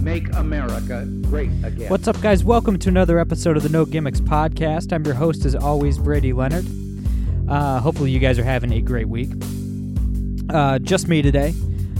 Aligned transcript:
make 0.00 0.34
America 0.34 1.06
great 1.22 1.50
again. 1.62 1.88
What's 1.90 2.08
up, 2.08 2.20
guys? 2.22 2.42
Welcome 2.42 2.78
to 2.78 2.88
another 2.88 3.18
episode 3.18 3.56
of 3.56 3.62
the 3.62 3.68
No 3.68 3.84
Gimmicks 3.84 4.20
podcast. 4.20 4.92
I'm 4.92 5.04
your 5.04 5.14
host, 5.14 5.44
as 5.44 5.54
always, 5.54 5.98
Brady 5.98 6.32
Leonard. 6.32 6.64
Uh, 7.48 7.80
hopefully, 7.80 8.10
you 8.10 8.18
guys 8.18 8.38
are 8.38 8.44
having 8.44 8.72
a 8.72 8.80
great 8.80 9.08
week. 9.08 9.30
Uh, 10.48 10.78
just 10.78 11.06
me 11.06 11.20
today. 11.20 11.54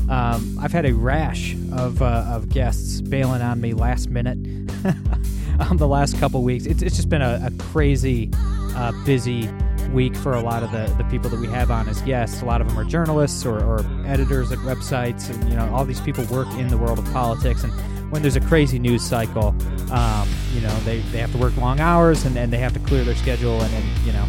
Um, 0.08 0.58
I've 0.60 0.72
had 0.72 0.86
a 0.86 0.94
rash 0.94 1.54
of, 1.72 2.00
uh, 2.00 2.24
of 2.28 2.48
guests 2.48 3.02
bailing 3.02 3.42
on 3.42 3.60
me 3.60 3.74
last 3.74 4.08
minute 4.08 4.38
um, 5.60 5.76
the 5.76 5.86
last 5.86 6.18
couple 6.18 6.42
weeks. 6.42 6.64
It's, 6.64 6.82
it's 6.82 6.96
just 6.96 7.10
been 7.10 7.22
a, 7.22 7.40
a 7.44 7.50
crazy, 7.64 8.30
uh, 8.74 8.92
busy 9.04 9.48
week 9.92 10.16
for 10.16 10.34
a 10.34 10.40
lot 10.40 10.62
of 10.62 10.70
the, 10.72 10.86
the 10.96 11.04
people 11.04 11.30
that 11.30 11.40
we 11.40 11.46
have 11.48 11.70
on 11.70 11.88
as 11.88 12.00
guests. 12.02 12.42
A 12.42 12.44
lot 12.44 12.60
of 12.60 12.68
them 12.68 12.78
are 12.78 12.84
journalists 12.84 13.44
or, 13.44 13.62
or 13.62 13.84
editors 14.06 14.52
at 14.52 14.58
websites, 14.58 15.30
and 15.30 15.48
you 15.48 15.56
know 15.56 15.72
all 15.74 15.84
these 15.84 16.00
people 16.00 16.24
work 16.24 16.48
in 16.54 16.68
the 16.68 16.78
world 16.78 16.98
of 16.98 17.04
politics. 17.12 17.64
And 17.64 17.72
when 18.10 18.22
there's 18.22 18.36
a 18.36 18.40
crazy 18.40 18.78
news 18.78 19.02
cycle, 19.02 19.54
um, 19.90 20.28
you 20.52 20.60
know 20.60 20.74
they, 20.80 21.00
they 21.12 21.18
have 21.18 21.32
to 21.32 21.38
work 21.38 21.56
long 21.56 21.80
hours 21.80 22.24
and, 22.24 22.36
and 22.36 22.52
they 22.52 22.58
have 22.58 22.72
to 22.74 22.80
clear 22.80 23.04
their 23.04 23.16
schedule 23.16 23.60
and, 23.60 23.74
and 23.74 23.98
you 24.06 24.12
know 24.12 24.26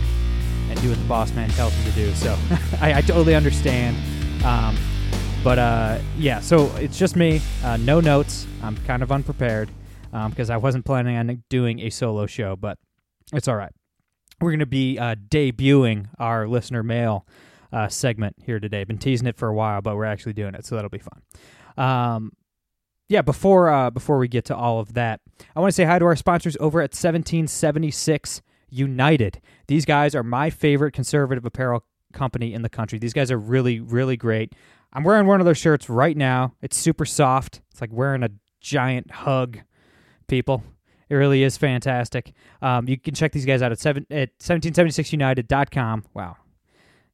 and 0.69 0.81
do 0.81 0.89
what 0.89 0.97
the 0.97 1.05
boss 1.05 1.33
man 1.33 1.49
tells 1.49 1.75
them 1.75 1.85
to 1.85 1.91
do. 1.91 2.13
So 2.13 2.37
I, 2.81 2.95
I 2.95 3.01
totally 3.01 3.35
understand. 3.35 3.97
Um, 4.43 4.77
but 5.43 5.57
uh, 5.59 5.99
yeah, 6.17 6.39
so 6.39 6.73
it's 6.75 6.97
just 6.97 7.15
me, 7.15 7.41
uh, 7.63 7.77
no 7.77 7.99
notes. 7.99 8.45
I'm 8.61 8.77
kind 8.85 9.01
of 9.01 9.11
unprepared 9.11 9.69
because 10.29 10.49
I 10.49 10.57
wasn't 10.57 10.85
planning 10.85 11.17
on 11.17 11.43
doing 11.49 11.79
a 11.79 11.89
solo 11.89 12.25
show, 12.25 12.55
but 12.55 12.77
it's 13.33 13.47
all 13.47 13.55
right. 13.55 13.71
We're 14.41 14.51
going 14.51 14.59
to 14.59 14.65
be 14.65 14.97
uh, 14.97 15.15
debuting 15.29 16.07
our 16.17 16.47
listener 16.47 16.81
mail 16.81 17.27
uh, 17.71 17.87
segment 17.87 18.35
here 18.43 18.59
today. 18.59 18.83
Been 18.83 18.97
teasing 18.97 19.27
it 19.27 19.37
for 19.37 19.47
a 19.47 19.53
while, 19.53 19.81
but 19.81 19.95
we're 19.95 20.05
actually 20.05 20.33
doing 20.33 20.55
it, 20.55 20.65
so 20.65 20.75
that'll 20.75 20.89
be 20.89 20.99
fun. 20.99 21.21
Um, 21.77 22.31
yeah, 23.07 23.21
before 23.21 23.69
uh, 23.69 23.89
before 23.91 24.17
we 24.17 24.27
get 24.27 24.45
to 24.45 24.55
all 24.55 24.79
of 24.79 24.93
that, 24.93 25.21
I 25.55 25.59
want 25.59 25.71
to 25.71 25.75
say 25.75 25.83
hi 25.83 25.99
to 25.99 26.05
our 26.05 26.15
sponsors 26.15 26.57
over 26.59 26.79
at 26.79 26.91
1776 26.91 28.41
United. 28.69 29.41
These 29.67 29.85
guys 29.85 30.15
are 30.15 30.23
my 30.23 30.49
favorite 30.49 30.93
conservative 30.93 31.45
apparel 31.45 31.83
company 32.13 32.53
in 32.53 32.61
the 32.61 32.69
country. 32.69 32.99
These 32.99 33.13
guys 33.13 33.29
are 33.29 33.37
really, 33.37 33.79
really 33.79 34.17
great. 34.17 34.53
I'm 34.93 35.03
wearing 35.03 35.27
one 35.27 35.39
of 35.39 35.45
their 35.45 35.55
shirts 35.55 35.89
right 35.89 36.17
now. 36.17 36.55
It's 36.61 36.77
super 36.77 37.05
soft. 37.05 37.61
It's 37.71 37.81
like 37.81 37.91
wearing 37.93 38.23
a 38.23 38.29
giant 38.59 39.11
hug, 39.11 39.59
people. 40.27 40.63
It 41.11 41.15
really 41.15 41.43
is 41.43 41.57
fantastic. 41.57 42.31
Um, 42.61 42.87
you 42.87 42.97
can 42.97 43.13
check 43.13 43.33
these 43.33 43.45
guys 43.45 43.61
out 43.61 43.73
at, 43.73 43.79
seven, 43.79 44.07
at 44.09 44.29
1776united.com. 44.39 46.05
Wow. 46.13 46.37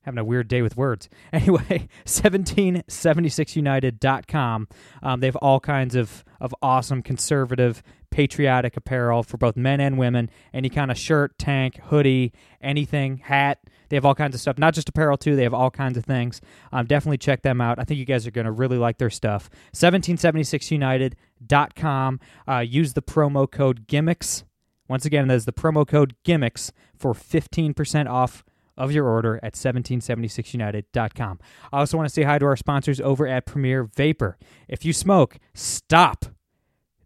Having 0.02 0.20
a 0.20 0.24
weird 0.24 0.48
day 0.48 0.62
with 0.62 0.78
words. 0.78 1.10
Anyway, 1.34 1.90
1776united.com. 2.06 4.68
Um, 5.02 5.20
they 5.20 5.26
have 5.26 5.36
all 5.38 5.60
kinds 5.60 5.96
of, 5.96 6.24
of 6.40 6.54
awesome 6.62 7.02
conservative 7.02 7.82
patriotic 8.12 8.78
apparel 8.78 9.24
for 9.24 9.38
both 9.38 9.58
men 9.58 9.82
and 9.82 9.98
women. 9.98 10.30
Any 10.54 10.70
kind 10.70 10.92
of 10.92 11.00
shirt, 11.00 11.40
tank, 11.40 11.80
hoodie, 11.86 12.34
anything, 12.62 13.18
hat. 13.18 13.62
They 13.90 13.96
have 13.96 14.06
all 14.06 14.16
kinds 14.16 14.36
of 14.36 14.42
stuff. 14.42 14.58
Not 14.58 14.74
just 14.74 14.90
apparel, 14.90 15.18
too. 15.18 15.36
They 15.36 15.44
have 15.44 15.54
all 15.54 15.72
kinds 15.72 15.98
of 15.98 16.06
things. 16.06 16.42
Um, 16.72 16.86
definitely 16.86 17.18
check 17.18 17.42
them 17.42 17.62
out. 17.62 17.80
I 17.80 17.84
think 17.84 18.00
you 18.00 18.06
guys 18.06 18.28
are 18.28 18.32
going 18.32 18.46
to 18.46 18.52
really 18.52 18.78
like 18.78 18.98
their 18.98 19.10
stuff. 19.10 19.50
1776united.com. 19.74 22.20
Uh, 22.48 22.60
use 22.60 22.94
the 22.94 23.02
promo 23.02 23.50
code 23.50 23.88
GIMMICKS. 23.88 24.44
Once 24.88 25.06
again, 25.06 25.28
that 25.28 25.36
is 25.36 25.46
the 25.46 25.54
promo 25.54 25.88
code 25.88 26.16
GIMMICKS 26.24 26.72
for 26.96 27.14
15% 27.14 28.10
off 28.10 28.44
of 28.78 28.92
your 28.92 29.08
order 29.08 29.40
at 29.42 29.54
1776united.com. 29.54 31.40
I 31.74 31.80
also 31.80 31.98
want 31.98 32.08
to 32.08 32.14
say 32.14 32.24
hi 32.24 32.38
to 32.38 32.46
our 32.46 32.56
sponsors 32.56 33.02
over 33.02 33.28
at 33.28 33.46
Premier 33.46 33.84
Vapor. 33.84 34.38
If 34.68 34.86
you 34.86 34.94
smoke, 34.94 35.38
stop. 35.54 36.26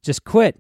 Just 0.02 0.26
quit. 0.26 0.60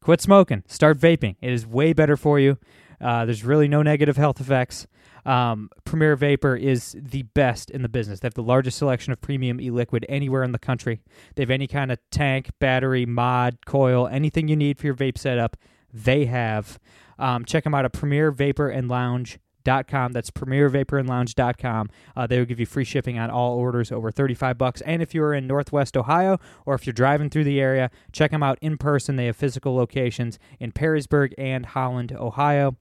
Quit 0.00 0.20
smoking. 0.20 0.62
Start 0.68 0.98
vaping. 0.98 1.36
It 1.40 1.52
is 1.52 1.66
way 1.66 1.92
better 1.92 2.16
for 2.16 2.38
you. 2.38 2.58
Uh, 3.00 3.24
there's 3.24 3.44
really 3.44 3.68
no 3.68 3.82
negative 3.82 4.16
health 4.16 4.40
effects. 4.40 4.86
Um, 5.24 5.70
Premier 5.84 6.16
Vapor 6.16 6.56
is 6.56 6.96
the 6.98 7.22
best 7.22 7.70
in 7.70 7.82
the 7.82 7.88
business. 7.88 8.20
They 8.20 8.26
have 8.26 8.34
the 8.34 8.42
largest 8.42 8.78
selection 8.78 9.12
of 9.12 9.20
premium 9.20 9.60
e-liquid 9.60 10.06
anywhere 10.08 10.42
in 10.42 10.52
the 10.52 10.58
country. 10.58 11.00
They 11.34 11.42
have 11.42 11.50
any 11.50 11.66
kind 11.66 11.92
of 11.92 11.98
tank, 12.10 12.50
battery, 12.58 13.04
mod, 13.04 13.58
coil, 13.66 14.08
anything 14.08 14.48
you 14.48 14.56
need 14.56 14.78
for 14.78 14.86
your 14.86 14.94
vape 14.94 15.18
setup. 15.18 15.56
They 15.92 16.26
have. 16.26 16.78
Um, 17.18 17.44
check 17.44 17.64
them 17.64 17.74
out 17.74 17.84
at 17.84 17.92
Premier 17.92 18.30
Vapor 18.30 18.68
and 18.68 18.88
Lounge 18.88 19.38
com. 19.86 20.12
That's 20.12 20.30
premiervaporandlounge.com. 20.30 21.90
Uh, 22.16 22.26
they 22.26 22.38
will 22.38 22.46
give 22.46 22.60
you 22.60 22.66
free 22.66 22.84
shipping 22.84 23.18
on 23.18 23.30
all 23.30 23.58
orders 23.58 23.92
over 23.92 24.10
35 24.10 24.56
bucks. 24.56 24.80
And 24.82 25.02
if 25.02 25.14
you're 25.14 25.34
in 25.34 25.46
Northwest 25.46 25.96
Ohio 25.96 26.38
or 26.64 26.74
if 26.74 26.86
you're 26.86 26.92
driving 26.92 27.30
through 27.30 27.44
the 27.44 27.60
area, 27.60 27.90
check 28.12 28.30
them 28.30 28.42
out 28.42 28.58
in 28.60 28.78
person. 28.78 29.16
They 29.16 29.26
have 29.26 29.36
physical 29.36 29.74
locations 29.74 30.38
in 30.58 30.72
Perrysburg 30.72 31.34
and 31.36 31.66
Holland, 31.66 32.12
Ohio. 32.12 32.76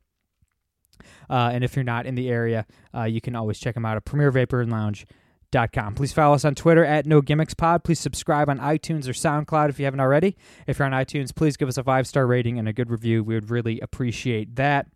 Uh, 1.30 1.52
and 1.54 1.64
if 1.64 1.76
you're 1.76 1.84
not 1.84 2.06
in 2.06 2.16
the 2.16 2.30
area, 2.30 2.66
uh, 2.96 3.04
you 3.04 3.22
can 3.22 3.36
always 3.36 3.60
check 3.60 3.74
them 3.76 3.86
out 3.86 3.98
at 3.98 4.06
premiervaporandlounge.com. 4.06 5.96
Please 5.96 6.14
follow 6.14 6.36
us 6.36 6.46
on 6.46 6.56
Twitter 6.56 6.84
at 6.86 7.06
No 7.06 7.22
Gimmicks 7.22 7.54
Pod. 7.54 7.84
Please 7.84 8.00
subscribe 8.00 8.50
on 8.50 8.60
iTunes 8.60 9.08
or 9.08 9.14
SoundCloud 9.14 9.70
if 9.70 9.80
you 9.80 9.86
haven't 9.86 10.00
already. 10.00 10.36
If 10.68 10.80
you're 10.80 10.86
on 10.86 10.92
iTunes, 10.92 11.34
please 11.34 11.58
give 11.58 11.68
us 11.68 11.78
a 11.78 11.84
five 11.84 12.08
star 12.08 12.28
rating 12.28 12.60
and 12.60 12.68
a 12.68 12.74
good 12.74 12.92
review. 12.92 13.24
We 13.24 13.36
would 13.36 13.50
really 13.50 13.80
appreciate 13.80 14.56
that. 14.56 14.88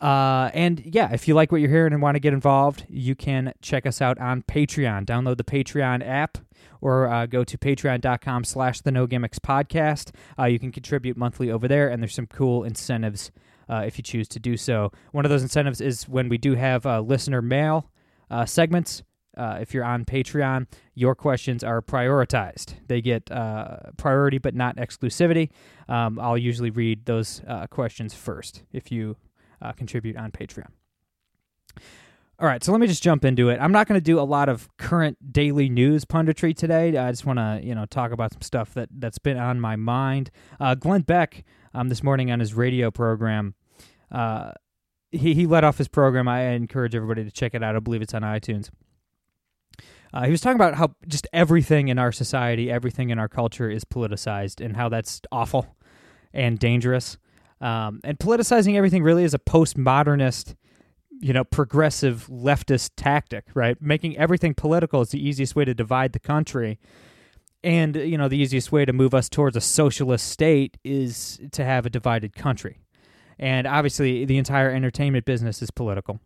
Uh, 0.00 0.50
and 0.52 0.82
yeah, 0.84 1.10
if 1.12 1.26
you 1.26 1.34
like 1.34 1.50
what 1.50 1.60
you're 1.60 1.70
hearing 1.70 1.92
and 1.92 2.02
want 2.02 2.16
to 2.16 2.20
get 2.20 2.34
involved, 2.34 2.84
you 2.88 3.14
can 3.14 3.52
check 3.62 3.86
us 3.86 4.02
out 4.02 4.18
on 4.18 4.42
Patreon. 4.42 5.06
Download 5.06 5.38
the 5.38 5.44
Patreon 5.44 6.06
app 6.06 6.38
or 6.80 7.08
uh, 7.08 7.26
go 7.26 7.44
to 7.44 7.56
patreon.com 7.56 8.44
slash 8.44 8.80
the 8.82 8.92
no 8.92 9.06
gimmicks 9.06 9.38
podcast. 9.38 10.10
Uh, 10.38 10.44
you 10.44 10.58
can 10.58 10.70
contribute 10.70 11.16
monthly 11.16 11.50
over 11.50 11.66
there, 11.66 11.88
and 11.88 12.02
there's 12.02 12.14
some 12.14 12.26
cool 12.26 12.62
incentives 12.62 13.30
uh, 13.68 13.84
if 13.86 13.98
you 13.98 14.02
choose 14.02 14.28
to 14.28 14.38
do 14.38 14.56
so. 14.56 14.92
One 15.12 15.24
of 15.24 15.30
those 15.30 15.42
incentives 15.42 15.80
is 15.80 16.08
when 16.08 16.28
we 16.28 16.38
do 16.38 16.54
have 16.54 16.86
uh, 16.86 17.00
listener 17.00 17.42
mail 17.42 17.90
uh, 18.30 18.44
segments. 18.44 19.02
Uh, 19.36 19.58
if 19.60 19.74
you're 19.74 19.84
on 19.84 20.04
Patreon, 20.04 20.66
your 20.94 21.14
questions 21.14 21.62
are 21.62 21.82
prioritized. 21.82 22.74
They 22.86 23.02
get 23.02 23.30
uh, 23.30 23.90
priority, 23.98 24.38
but 24.38 24.54
not 24.54 24.76
exclusivity. 24.76 25.50
Um, 25.88 26.18
I'll 26.18 26.38
usually 26.38 26.70
read 26.70 27.04
those 27.04 27.42
uh, 27.46 27.66
questions 27.66 28.14
first 28.14 28.62
if 28.72 28.90
you 28.90 29.16
contribute 29.76 30.16
on 30.16 30.30
Patreon. 30.30 30.68
All 32.38 32.46
right, 32.46 32.62
so 32.62 32.70
let 32.70 32.82
me 32.82 32.86
just 32.86 33.02
jump 33.02 33.24
into 33.24 33.48
it. 33.48 33.58
I'm 33.62 33.72
not 33.72 33.88
going 33.88 33.98
to 33.98 34.04
do 34.04 34.20
a 34.20 34.22
lot 34.22 34.50
of 34.50 34.68
current 34.76 35.32
daily 35.32 35.70
news 35.70 36.04
punditry 36.04 36.54
today. 36.54 36.94
I 36.94 37.10
just 37.10 37.24
want 37.24 37.38
to, 37.38 37.60
you 37.62 37.74
know, 37.74 37.86
talk 37.86 38.12
about 38.12 38.34
some 38.34 38.42
stuff 38.42 38.74
that 38.74 38.90
that's 38.92 39.18
been 39.18 39.38
on 39.38 39.58
my 39.58 39.76
mind. 39.76 40.30
Uh, 40.60 40.74
Glenn 40.74 41.00
Beck, 41.00 41.44
um, 41.72 41.88
this 41.88 42.02
morning 42.02 42.30
on 42.30 42.40
his 42.40 42.52
radio 42.52 42.90
program, 42.90 43.54
uh, 44.12 44.52
he 45.10 45.32
he 45.32 45.46
let 45.46 45.64
off 45.64 45.78
his 45.78 45.88
program. 45.88 46.28
I 46.28 46.48
encourage 46.48 46.94
everybody 46.94 47.24
to 47.24 47.30
check 47.30 47.54
it 47.54 47.62
out. 47.62 47.74
I 47.74 47.78
believe 47.78 48.02
it's 48.02 48.12
on 48.12 48.20
iTunes. 48.20 48.68
Uh, 50.12 50.24
he 50.24 50.30
was 50.30 50.42
talking 50.42 50.56
about 50.56 50.74
how 50.74 50.94
just 51.08 51.26
everything 51.32 51.88
in 51.88 51.98
our 51.98 52.12
society, 52.12 52.70
everything 52.70 53.08
in 53.08 53.18
our 53.18 53.28
culture 53.28 53.70
is 53.70 53.84
politicized, 53.84 54.62
and 54.62 54.76
how 54.76 54.90
that's 54.90 55.22
awful 55.32 55.74
and 56.34 56.58
dangerous. 56.58 57.16
Um, 57.62 58.00
and 58.04 58.18
politicizing 58.18 58.76
everything 58.76 59.02
really 59.02 59.24
is 59.24 59.32
a 59.32 59.38
postmodernist, 59.38 60.54
you 61.20 61.32
know, 61.32 61.44
progressive 61.44 62.28
leftist 62.30 62.90
tactic, 62.96 63.44
right? 63.54 63.80
Making 63.80 64.16
everything 64.16 64.54
political 64.54 65.00
is 65.00 65.10
the 65.10 65.26
easiest 65.26 65.56
way 65.56 65.64
to 65.64 65.74
divide 65.74 66.12
the 66.12 66.18
country. 66.18 66.78
And, 67.64 67.96
you 67.96 68.18
know, 68.18 68.28
the 68.28 68.38
easiest 68.38 68.70
way 68.70 68.84
to 68.84 68.92
move 68.92 69.14
us 69.14 69.28
towards 69.28 69.56
a 69.56 69.60
socialist 69.60 70.28
state 70.28 70.76
is 70.84 71.40
to 71.52 71.64
have 71.64 71.86
a 71.86 71.90
divided 71.90 72.34
country. 72.34 72.80
And 73.38 73.66
obviously, 73.66 74.24
the 74.24 74.38
entire 74.38 74.70
entertainment 74.70 75.24
business 75.24 75.60
is 75.62 75.70
political. 75.70 76.20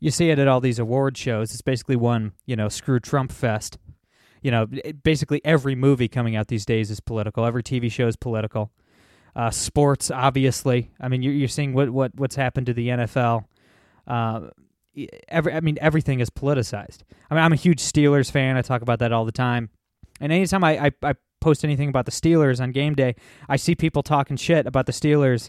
You 0.00 0.10
see 0.10 0.30
it 0.30 0.38
at 0.38 0.48
all 0.48 0.60
these 0.60 0.78
award 0.78 1.16
shows. 1.16 1.52
It's 1.52 1.62
basically 1.62 1.96
one, 1.96 2.32
you 2.46 2.56
know, 2.56 2.68
screw 2.68 3.00
Trump 3.00 3.32
fest. 3.32 3.78
You 4.42 4.50
know, 4.50 4.66
basically 5.02 5.42
every 5.44 5.74
movie 5.74 6.08
coming 6.08 6.34
out 6.34 6.48
these 6.48 6.64
days 6.64 6.90
is 6.90 7.00
political. 7.00 7.44
Every 7.44 7.62
TV 7.62 7.92
show 7.92 8.06
is 8.06 8.16
political. 8.16 8.70
Uh, 9.36 9.50
sports, 9.50 10.10
obviously. 10.10 10.90
I 10.98 11.08
mean, 11.08 11.22
you're, 11.22 11.34
you're 11.34 11.48
seeing 11.48 11.74
what, 11.74 11.90
what 11.90 12.12
what's 12.14 12.36
happened 12.36 12.66
to 12.66 12.72
the 12.72 12.88
NFL. 12.88 13.44
Uh, 14.10 14.50
every, 15.28 15.52
I 15.52 15.60
mean, 15.60 15.78
everything 15.80 16.20
is 16.20 16.30
politicized. 16.30 16.98
I 17.30 17.34
mean, 17.34 17.44
I'm 17.44 17.52
a 17.52 17.56
huge 17.56 17.80
Steelers 17.80 18.30
fan. 18.30 18.56
I 18.56 18.62
talk 18.62 18.82
about 18.82 18.98
that 18.98 19.12
all 19.12 19.24
the 19.24 19.32
time. 19.32 19.70
And 20.20 20.32
anytime 20.32 20.64
I, 20.64 20.86
I, 20.86 20.90
I 21.02 21.14
post 21.40 21.64
anything 21.64 21.88
about 21.88 22.06
the 22.06 22.10
Steelers 22.12 22.60
on 22.60 22.72
game 22.72 22.94
day, 22.94 23.14
I 23.48 23.56
see 23.56 23.74
people 23.74 24.02
talking 24.02 24.36
shit 24.36 24.66
about 24.66 24.86
the 24.86 24.92
Steelers 24.92 25.48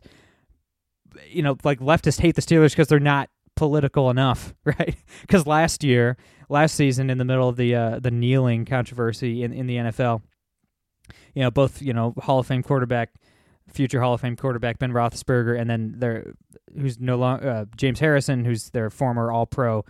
you 1.29 1.41
know, 1.41 1.57
like 1.63 1.79
leftists 1.79 2.19
hate 2.19 2.35
the 2.35 2.41
Steelers 2.41 2.71
because 2.71 2.87
they're 2.87 2.99
not 2.99 3.29
political 3.55 4.09
enough, 4.09 4.53
right? 4.65 4.95
Because 5.21 5.45
last 5.45 5.83
year, 5.83 6.17
last 6.49 6.75
season, 6.75 7.09
in 7.09 7.17
the 7.17 7.25
middle 7.25 7.49
of 7.49 7.55
the 7.57 7.75
uh, 7.75 7.99
the 7.99 8.11
kneeling 8.11 8.65
controversy 8.65 9.43
in 9.43 9.53
in 9.53 9.67
the 9.67 9.77
NFL, 9.77 10.21
you 11.33 11.41
know, 11.41 11.51
both 11.51 11.81
you 11.81 11.93
know 11.93 12.13
Hall 12.19 12.39
of 12.39 12.47
Fame 12.47 12.63
quarterback, 12.63 13.13
future 13.71 14.01
Hall 14.01 14.13
of 14.13 14.21
Fame 14.21 14.35
quarterback 14.35 14.79
Ben 14.79 14.91
Roethlisberger, 14.91 15.59
and 15.59 15.69
then 15.69 15.95
their 15.97 16.33
who's 16.77 16.99
no 16.99 17.17
longer 17.17 17.49
uh, 17.49 17.65
James 17.75 17.99
Harrison, 17.99 18.45
who's 18.45 18.69
their 18.69 18.89
former 18.89 19.31
All 19.31 19.45
Pro 19.45 19.85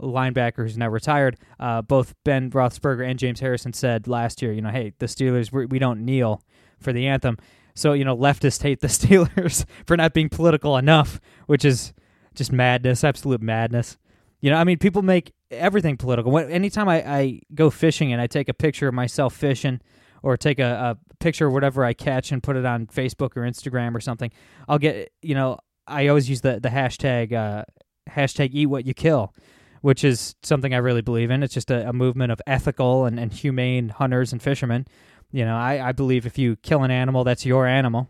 linebacker 0.00 0.56
who's 0.56 0.76
now 0.76 0.88
retired. 0.88 1.38
Uh, 1.58 1.82
both 1.82 2.14
Ben 2.24 2.50
Roethlisberger 2.50 3.08
and 3.08 3.18
James 3.18 3.40
Harrison 3.40 3.72
said 3.72 4.06
last 4.06 4.42
year, 4.42 4.52
you 4.52 4.60
know, 4.60 4.70
hey, 4.70 4.92
the 4.98 5.06
Steelers 5.06 5.50
we, 5.50 5.66
we 5.66 5.78
don't 5.78 6.04
kneel 6.04 6.42
for 6.78 6.92
the 6.92 7.06
anthem. 7.06 7.38
So 7.74 7.92
you 7.92 8.04
know, 8.04 8.16
leftists 8.16 8.62
hate 8.62 8.80
the 8.80 8.86
Steelers 8.88 9.64
for 9.86 9.96
not 9.96 10.14
being 10.14 10.28
political 10.28 10.76
enough, 10.76 11.20
which 11.46 11.64
is 11.64 11.92
just 12.34 12.52
madness, 12.52 13.04
absolute 13.04 13.42
madness. 13.42 13.96
You 14.40 14.50
know, 14.50 14.56
I 14.56 14.64
mean, 14.64 14.78
people 14.78 15.02
make 15.02 15.32
everything 15.50 15.96
political. 15.96 16.30
When, 16.30 16.50
anytime 16.50 16.88
I, 16.88 16.96
I 17.10 17.40
go 17.54 17.70
fishing 17.70 18.12
and 18.12 18.20
I 18.20 18.26
take 18.26 18.48
a 18.48 18.54
picture 18.54 18.88
of 18.88 18.94
myself 18.94 19.34
fishing, 19.34 19.80
or 20.22 20.36
take 20.36 20.58
a, 20.58 20.96
a 20.98 21.05
picture 21.18 21.50
whatever 21.50 21.84
I 21.84 21.92
catch 21.92 22.32
and 22.32 22.42
put 22.42 22.56
it 22.56 22.64
on 22.64 22.86
Facebook 22.86 23.36
or 23.36 23.42
Instagram 23.42 23.94
or 23.94 24.00
something, 24.00 24.30
I'll 24.68 24.78
get 24.78 25.12
you 25.22 25.34
know 25.34 25.58
I 25.86 26.08
always 26.08 26.28
use 26.28 26.40
the 26.40 26.60
the 26.60 26.68
hashtag 26.68 27.32
uh, 27.32 27.64
hashtag 28.10 28.50
eat 28.52 28.66
what 28.66 28.86
you 28.86 28.94
kill, 28.94 29.34
which 29.82 30.04
is 30.04 30.34
something 30.42 30.74
I 30.74 30.78
really 30.78 31.02
believe 31.02 31.30
in. 31.30 31.42
It's 31.42 31.54
just 31.54 31.70
a, 31.70 31.88
a 31.88 31.92
movement 31.92 32.32
of 32.32 32.40
ethical 32.46 33.04
and, 33.04 33.18
and 33.18 33.32
humane 33.32 33.90
hunters 33.90 34.32
and 34.32 34.42
fishermen. 34.42 34.86
You 35.32 35.44
know, 35.44 35.56
I, 35.56 35.88
I 35.88 35.92
believe 35.92 36.26
if 36.26 36.38
you 36.38 36.56
kill 36.56 36.82
an 36.82 36.90
animal, 36.90 37.24
that's 37.24 37.44
your 37.44 37.66
animal, 37.66 38.08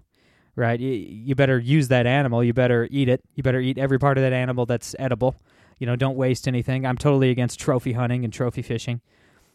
right? 0.55 0.79
You, 0.79 0.93
you 0.93 1.35
better 1.35 1.59
use 1.59 1.88
that 1.88 2.06
animal. 2.06 2.44
You 2.44 2.52
better 2.52 2.88
eat 2.91 3.09
it. 3.09 3.23
You 3.35 3.43
better 3.43 3.61
eat 3.61 3.79
every 3.79 3.99
part 3.99 4.19
of 4.19 4.23
that 4.23 4.32
animal 4.32 4.67
that's 4.67 4.94
edible. 4.99 5.35
You 5.79 5.87
know, 5.87 5.97
don't 5.97 6.17
waste 6.17 6.49
anything. 6.49 6.87
I'm 6.87 6.97
totally 6.97 7.31
against 7.31 7.59
trophy 7.59 7.93
hunting 7.93 8.25
and 8.25 8.32
trophy 8.32 8.62
fishing. 8.62 9.00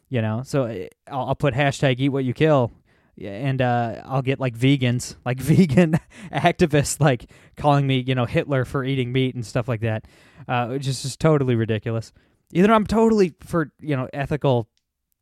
You 0.09 0.21
know, 0.21 0.41
so 0.43 0.65
eh, 0.65 0.89
I'll, 1.09 1.29
I'll 1.29 1.35
put 1.35 1.53
hashtag 1.53 1.99
eat 1.99 2.09
what 2.09 2.25
you 2.25 2.33
kill 2.33 2.71
and 3.19 3.61
uh, 3.61 4.01
I'll 4.05 4.21
get 4.21 4.39
like 4.39 4.57
vegans, 4.57 5.15
like 5.25 5.39
vegan 5.41 5.99
activists, 6.31 6.99
like 6.99 7.29
calling 7.57 7.87
me, 7.87 8.03
you 8.05 8.15
know, 8.15 8.25
Hitler 8.25 8.65
for 8.65 8.83
eating 8.83 9.11
meat 9.11 9.35
and 9.35 9.45
stuff 9.45 9.67
like 9.67 9.81
that, 9.81 10.05
uh, 10.47 10.67
which 10.67 10.87
is 10.87 11.01
just 11.01 11.19
totally 11.19 11.55
ridiculous. 11.55 12.11
Either 12.53 12.73
I'm 12.73 12.85
totally 12.85 13.33
for 13.41 13.71
you 13.79 13.95
know 13.95 14.09
ethical 14.13 14.67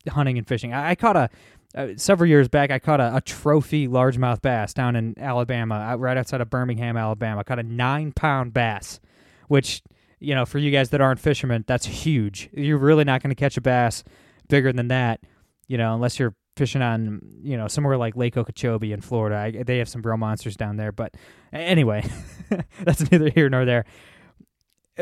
hunting 0.08 0.38
and 0.38 0.46
fishing. 0.46 0.72
I, 0.72 0.90
I 0.90 0.94
caught 0.94 1.16
a 1.16 1.30
uh, 1.74 1.88
several 1.96 2.28
years 2.28 2.48
back. 2.48 2.70
I 2.70 2.78
caught 2.78 3.00
a, 3.00 3.16
a 3.16 3.20
trophy 3.20 3.86
largemouth 3.86 4.42
bass 4.42 4.74
down 4.74 4.96
in 4.96 5.14
Alabama, 5.18 5.96
right 5.98 6.16
outside 6.16 6.40
of 6.40 6.50
Birmingham, 6.50 6.96
Alabama. 6.96 7.40
I 7.40 7.44
caught 7.44 7.60
a 7.60 7.64
nine 7.64 8.12
pound 8.12 8.52
bass, 8.52 8.98
which 9.48 9.82
you 10.18 10.34
know 10.34 10.44
for 10.44 10.58
you 10.58 10.70
guys 10.70 10.90
that 10.90 11.00
aren't 11.00 11.20
fishermen, 11.20 11.64
that's 11.66 11.86
huge. 11.86 12.50
You're 12.52 12.78
really 12.78 13.04
not 13.04 13.22
going 13.22 13.30
to 13.30 13.36
catch 13.36 13.56
a 13.56 13.60
bass 13.60 14.02
bigger 14.48 14.72
than 14.72 14.88
that, 14.88 15.20
you 15.68 15.78
know, 15.78 15.94
unless 15.94 16.18
you're 16.18 16.34
fishing 16.60 16.82
on, 16.82 17.22
you 17.42 17.56
know, 17.56 17.68
somewhere 17.68 17.96
like 17.96 18.16
Lake 18.16 18.36
Okeechobee 18.36 18.92
in 18.92 19.00
Florida. 19.00 19.36
I, 19.36 19.62
they 19.62 19.78
have 19.78 19.88
some 19.88 20.02
real 20.02 20.18
monsters 20.18 20.58
down 20.58 20.76
there. 20.76 20.92
But 20.92 21.14
anyway, 21.54 22.06
that's 22.82 23.10
neither 23.10 23.30
here 23.30 23.48
nor 23.48 23.64
there. 23.64 23.86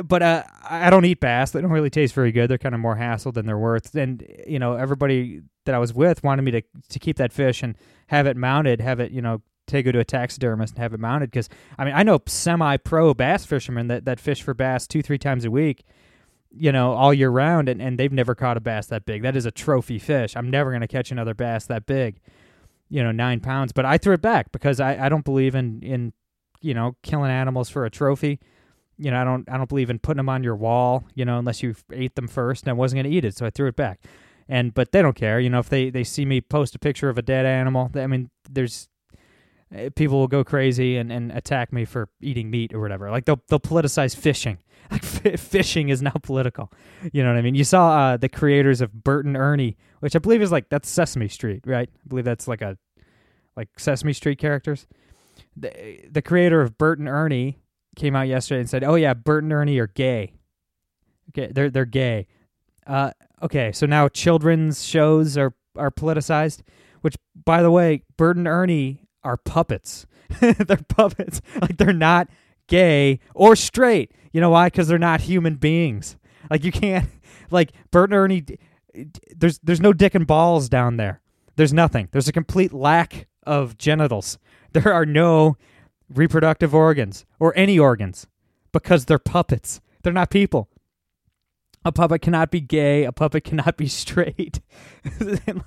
But 0.05 0.23
uh, 0.23 0.45
I 0.71 0.89
don't 0.89 1.05
eat 1.05 1.19
bass. 1.19 1.51
They 1.51 1.61
don't 1.61 1.73
really 1.73 1.91
taste 1.91 2.15
very 2.15 2.31
good. 2.31 2.49
They're 2.49 2.59
kind 2.59 2.77
of 2.77 2.81
more 2.81 2.95
hassle 2.95 3.33
than 3.33 3.45
they're 3.45 3.59
worth. 3.59 3.93
And 3.97 4.25
you 4.47 4.61
know, 4.61 4.75
everybody 4.75 5.41
that 5.65 5.75
I 5.75 5.79
was 5.79 5.93
with 5.93 6.23
wanted 6.23 6.43
me 6.43 6.53
to 6.53 6.63
to 6.91 6.99
keep 7.01 7.17
that 7.17 7.33
fish 7.33 7.65
and 7.65 7.77
have 8.07 8.29
it 8.29 8.37
mounted, 8.37 8.81
have 8.81 9.01
it, 9.01 9.11
you 9.11 9.21
know, 9.21 9.43
take 9.67 9.87
it 9.87 9.93
to 9.93 9.99
a 9.99 10.05
taxidermist 10.05 10.75
and 10.75 10.83
have 10.83 10.95
it 10.95 11.01
mounted. 11.01 11.33
Because 11.33 11.49
I 11.77 11.85
mean, 11.85 11.95
I 11.97 12.05
know 12.05 12.21
semi-pro 12.25 13.15
bass 13.15 13.45
fishermen 13.45 13.89
that 13.89 14.05
that 14.05 14.21
fish 14.21 14.43
for 14.43 14.55
bass 14.55 14.87
two, 14.87 15.03
three 15.03 15.19
times 15.19 15.45
a 15.45 15.51
week 15.51 15.85
you 16.51 16.73
know, 16.73 16.93
all 16.93 17.13
year 17.13 17.31
round, 17.31 17.69
and, 17.69 17.81
and 17.81 17.99
they've 17.99 18.13
never 18.13 18.35
caught 18.35 18.57
a 18.57 18.61
bass 18.61 18.87
that 18.87 19.05
big. 19.05 19.23
That 19.23 19.37
is 19.37 19.47
a 19.47 19.51
trophy 19.51 19.99
fish. 19.99 20.37
I'm 20.37 20.51
never 20.51 20.71
going 20.71 20.81
to 20.81 20.89
catch 20.89 21.11
another 21.11 21.35
bass 21.35 21.67
that 21.67 21.87
big, 21.87 22.21
you 22.89 23.03
know, 23.03 23.13
nine 23.13 23.41
pounds. 23.41 23.73
But 23.73 23.85
I 23.85 23.99
threw 23.99 24.15
it 24.15 24.23
back 24.23 24.53
because 24.53 24.81
I, 24.81 25.07
I 25.07 25.09
don't 25.09 25.25
believe 25.25 25.55
in, 25.55 25.83
in, 25.83 26.13
you 26.61 26.75
know, 26.75 26.97
killing 27.03 27.31
animals 27.31 27.69
for 27.69 27.85
a 27.85 27.91
trophy. 27.91 28.41
You 28.97 29.11
know, 29.11 29.21
I 29.21 29.25
don't 29.25 29.49
I 29.49 29.57
don't 29.57 29.69
believe 29.69 29.91
in 29.91 30.01
putting 30.01 30.17
them 30.17 30.29
on 30.29 30.43
your 30.43 30.57
wall, 30.57 31.05
you 31.15 31.25
know, 31.25 31.39
unless 31.39 31.63
you 31.63 31.77
ate 31.93 32.17
them 32.17 32.27
first. 32.27 32.65
And 32.65 32.71
I 32.71 32.73
wasn't 32.73 33.03
going 33.03 33.13
to 33.13 33.17
eat 33.17 33.25
it, 33.25 33.37
so 33.37 33.47
I 33.47 33.51
threw 33.51 33.69
it 33.69 33.77
back. 33.77 34.01
And 34.49 34.75
but 34.75 34.91
they 34.91 35.03
don't 35.03 35.15
care, 35.15 35.39
you 35.39 35.51
know, 35.51 35.61
if 35.61 35.69
they 35.69 35.91
they 35.91 36.03
see 36.03 36.25
me 36.25 36.41
post 36.41 36.75
a 36.75 36.79
picture 36.79 37.09
of 37.09 37.19
a 37.19 37.23
dead 37.23 37.47
animal. 37.47 37.91
I 37.95 38.09
mean, 38.09 38.31
there's 38.51 38.89
people 39.95 40.19
will 40.19 40.29
go 40.29 40.45
crazy 40.45 40.97
and, 40.97 41.13
and 41.13 41.33
attack 41.33 41.73
me 41.73 41.85
for 41.85 42.09
eating 42.21 42.51
meat 42.51 42.73
or 42.75 42.81
whatever. 42.81 43.11
Like 43.11 43.25
they'll 43.25 43.43
they'll 43.49 43.61
politicize 43.61 44.17
fishing 44.17 44.59
like 44.91 45.05
fishing 45.05 45.89
is 45.89 46.01
now 46.03 46.13
political. 46.23 46.73
You 47.13 47.23
know 47.23 47.31
what 47.31 47.39
I 47.39 47.43
mean? 47.43 47.55
You 47.55 47.65
saw 47.65 47.99
uh, 47.99 48.17
the 48.17 48.29
creators 48.29 48.81
of 48.81 49.05
Bert 49.05 49.27
and 49.27 49.37
Ernie, 49.37 49.77
which 50.01 50.17
I 50.17 50.19
believe 50.19 50.43
is 50.43 50.51
like 50.51 50.69
that's 50.71 50.89
Sesame 50.89 51.29
Street, 51.29 51.63
right? 51.67 51.89
I 51.93 52.09
believe 52.09 52.25
that's 52.25 52.49
like 52.49 52.63
a 52.63 52.79
like 53.57 53.69
Sesame 53.79 54.13
Street 54.13 54.39
characters. 54.39 54.87
The 55.57 56.01
the 56.11 56.23
creator 56.23 56.63
of 56.63 56.79
Bert 56.79 56.99
and 56.99 57.09
Ernie 57.09 57.59
came 57.97 58.17
out 58.17 58.29
yesterday 58.29 58.61
and 58.61 58.71
said, 58.71 58.83
"Oh 58.83 58.95
yeah, 58.95 59.15
Bert 59.15 59.45
and 59.45 59.53
Ernie 59.53 59.79
are 59.79 59.89
gay. 59.89 60.33
Okay, 61.31 61.53
they're 61.53 61.71
they're 61.71 61.85
gay. 61.85 62.27
Uh, 62.87 63.11
okay, 63.43 63.73
so 63.73 63.85
now 63.85 64.09
children's 64.09 64.85
shows 64.85 65.37
are 65.37 65.55
are 65.77 65.91
politicized. 65.91 66.63
Which, 67.03 67.17
by 67.45 67.63
the 67.63 67.71
way, 67.71 68.03
Bert 68.17 68.37
and 68.37 68.49
Ernie 68.49 69.07
are 69.25 69.37
puppets. 69.37 70.07
they're 70.41 70.77
puppets. 70.89 71.41
Like 71.61 71.77
they're 71.77 71.93
not 71.93 72.29
gay 72.67 73.21
or 73.35 73.57
straight. 73.57 74.13
You 74.33 74.41
know 74.41 74.51
why? 74.51 74.67
Because 74.67 74.89
they're 74.89 74.99
not 74.99 75.23
human 75.23 75.57
beings. 75.57 76.17
Like 76.51 76.65
you 76.65 76.73
can't 76.73 77.09
like 77.51 77.73
Bert 77.91 78.11
and 78.11 78.19
Ernie. 78.19 78.45
There's 79.37 79.59
there's 79.61 79.81
no 79.81 79.93
dick 79.93 80.15
and 80.15 80.27
balls 80.27 80.69
down 80.69 80.97
there. 80.97 81.21
There's 81.57 81.73
nothing. 81.73 82.09
There's 82.13 82.29
a 82.29 82.33
complete 82.33 82.73
lack 82.73 83.27
of 83.45 83.79
genitals. 83.79 84.39
There 84.73 84.93
are 84.93 85.07
no 85.07 85.57
reproductive 86.13 86.75
organs 86.75 87.25
or 87.41 87.57
any 87.57 87.79
organs 87.79 88.27
because 88.71 89.07
they're 89.07 89.19
puppets. 89.19 89.81
They're 90.03 90.13
not 90.13 90.29
people. 90.29 90.69
A 91.85 91.93
puppet 91.93 92.23
cannot 92.23 92.51
be 92.51 92.61
gay. 92.61 93.05
A 93.05 93.13
puppet 93.13 93.45
cannot 93.45 93.77
be 93.77 93.87
straight. 93.89 94.61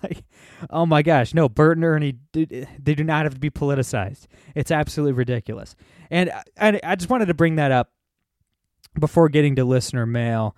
like, 0.03 0.23
oh 0.69 0.85
my 0.85 1.01
gosh, 1.01 1.33
no! 1.33 1.49
Bert 1.49 1.77
and 1.77 1.85
Ernie, 1.85 2.17
they 2.33 2.95
do 2.95 3.03
not 3.03 3.23
have 3.23 3.33
to 3.33 3.39
be 3.39 3.49
politicized. 3.49 4.27
It's 4.55 4.71
absolutely 4.71 5.13
ridiculous. 5.13 5.75
And 6.09 6.31
and 6.57 6.79
I 6.83 6.95
just 6.95 7.09
wanted 7.09 7.27
to 7.27 7.33
bring 7.33 7.55
that 7.55 7.71
up 7.71 7.91
before 8.99 9.29
getting 9.29 9.55
to 9.55 9.65
listener 9.65 10.05
mail 10.05 10.55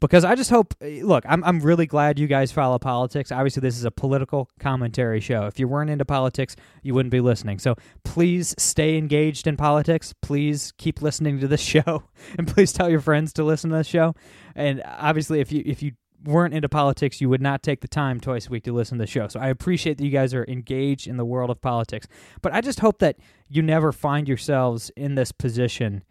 because 0.00 0.24
I 0.24 0.34
just 0.34 0.50
hope 0.50 0.74
eh, 0.80 1.00
look, 1.02 1.24
I'm 1.28 1.42
I'm 1.44 1.60
really 1.60 1.86
glad 1.86 2.18
you 2.18 2.26
guys 2.26 2.52
follow 2.52 2.78
politics. 2.78 3.32
Obviously 3.32 3.60
this 3.60 3.76
is 3.76 3.84
a 3.84 3.90
political 3.90 4.48
commentary 4.60 5.20
show. 5.20 5.46
If 5.46 5.58
you 5.58 5.68
weren't 5.68 5.90
into 5.90 6.04
politics, 6.04 6.56
you 6.82 6.94
wouldn't 6.94 7.12
be 7.12 7.20
listening. 7.20 7.58
So 7.58 7.76
please 8.04 8.54
stay 8.58 8.96
engaged 8.96 9.46
in 9.46 9.56
politics. 9.56 10.14
Please 10.22 10.72
keep 10.78 11.02
listening 11.02 11.40
to 11.40 11.48
this 11.48 11.60
show 11.74 12.04
and 12.38 12.46
please 12.46 12.72
tell 12.72 12.90
your 12.90 13.00
friends 13.00 13.32
to 13.34 13.44
listen 13.44 13.70
to 13.70 13.76
this 13.76 13.86
show. 13.86 14.14
And 14.54 14.82
obviously 14.84 15.40
if 15.40 15.52
you 15.52 15.62
if 15.64 15.82
you 15.82 15.92
weren't 16.24 16.54
into 16.54 16.68
politics, 16.68 17.20
you 17.20 17.28
would 17.28 17.42
not 17.42 17.62
take 17.62 17.80
the 17.80 17.88
time 17.88 18.20
twice 18.20 18.46
a 18.46 18.50
week 18.50 18.64
to 18.64 18.72
listen 18.72 18.98
to 18.98 19.02
the 19.02 19.10
show. 19.10 19.28
So 19.28 19.38
I 19.40 19.48
appreciate 19.48 19.98
that 19.98 20.04
you 20.04 20.10
guys 20.10 20.34
are 20.34 20.44
engaged 20.48 21.06
in 21.06 21.16
the 21.16 21.24
world 21.24 21.50
of 21.50 21.60
politics. 21.60 22.06
But 22.42 22.52
I 22.52 22.60
just 22.60 22.80
hope 22.80 22.98
that 22.98 23.16
you 23.48 23.62
never 23.62 23.92
find 23.92 24.26
yourselves 24.26 24.90
in 24.96 25.14
this 25.14 25.32
position 25.32 26.02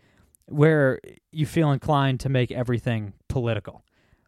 where 0.48 1.00
you 1.32 1.46
feel 1.46 1.72
inclined 1.72 2.20
to 2.22 2.30
make 2.30 2.52
everything 2.52 3.14
political. 3.30 3.84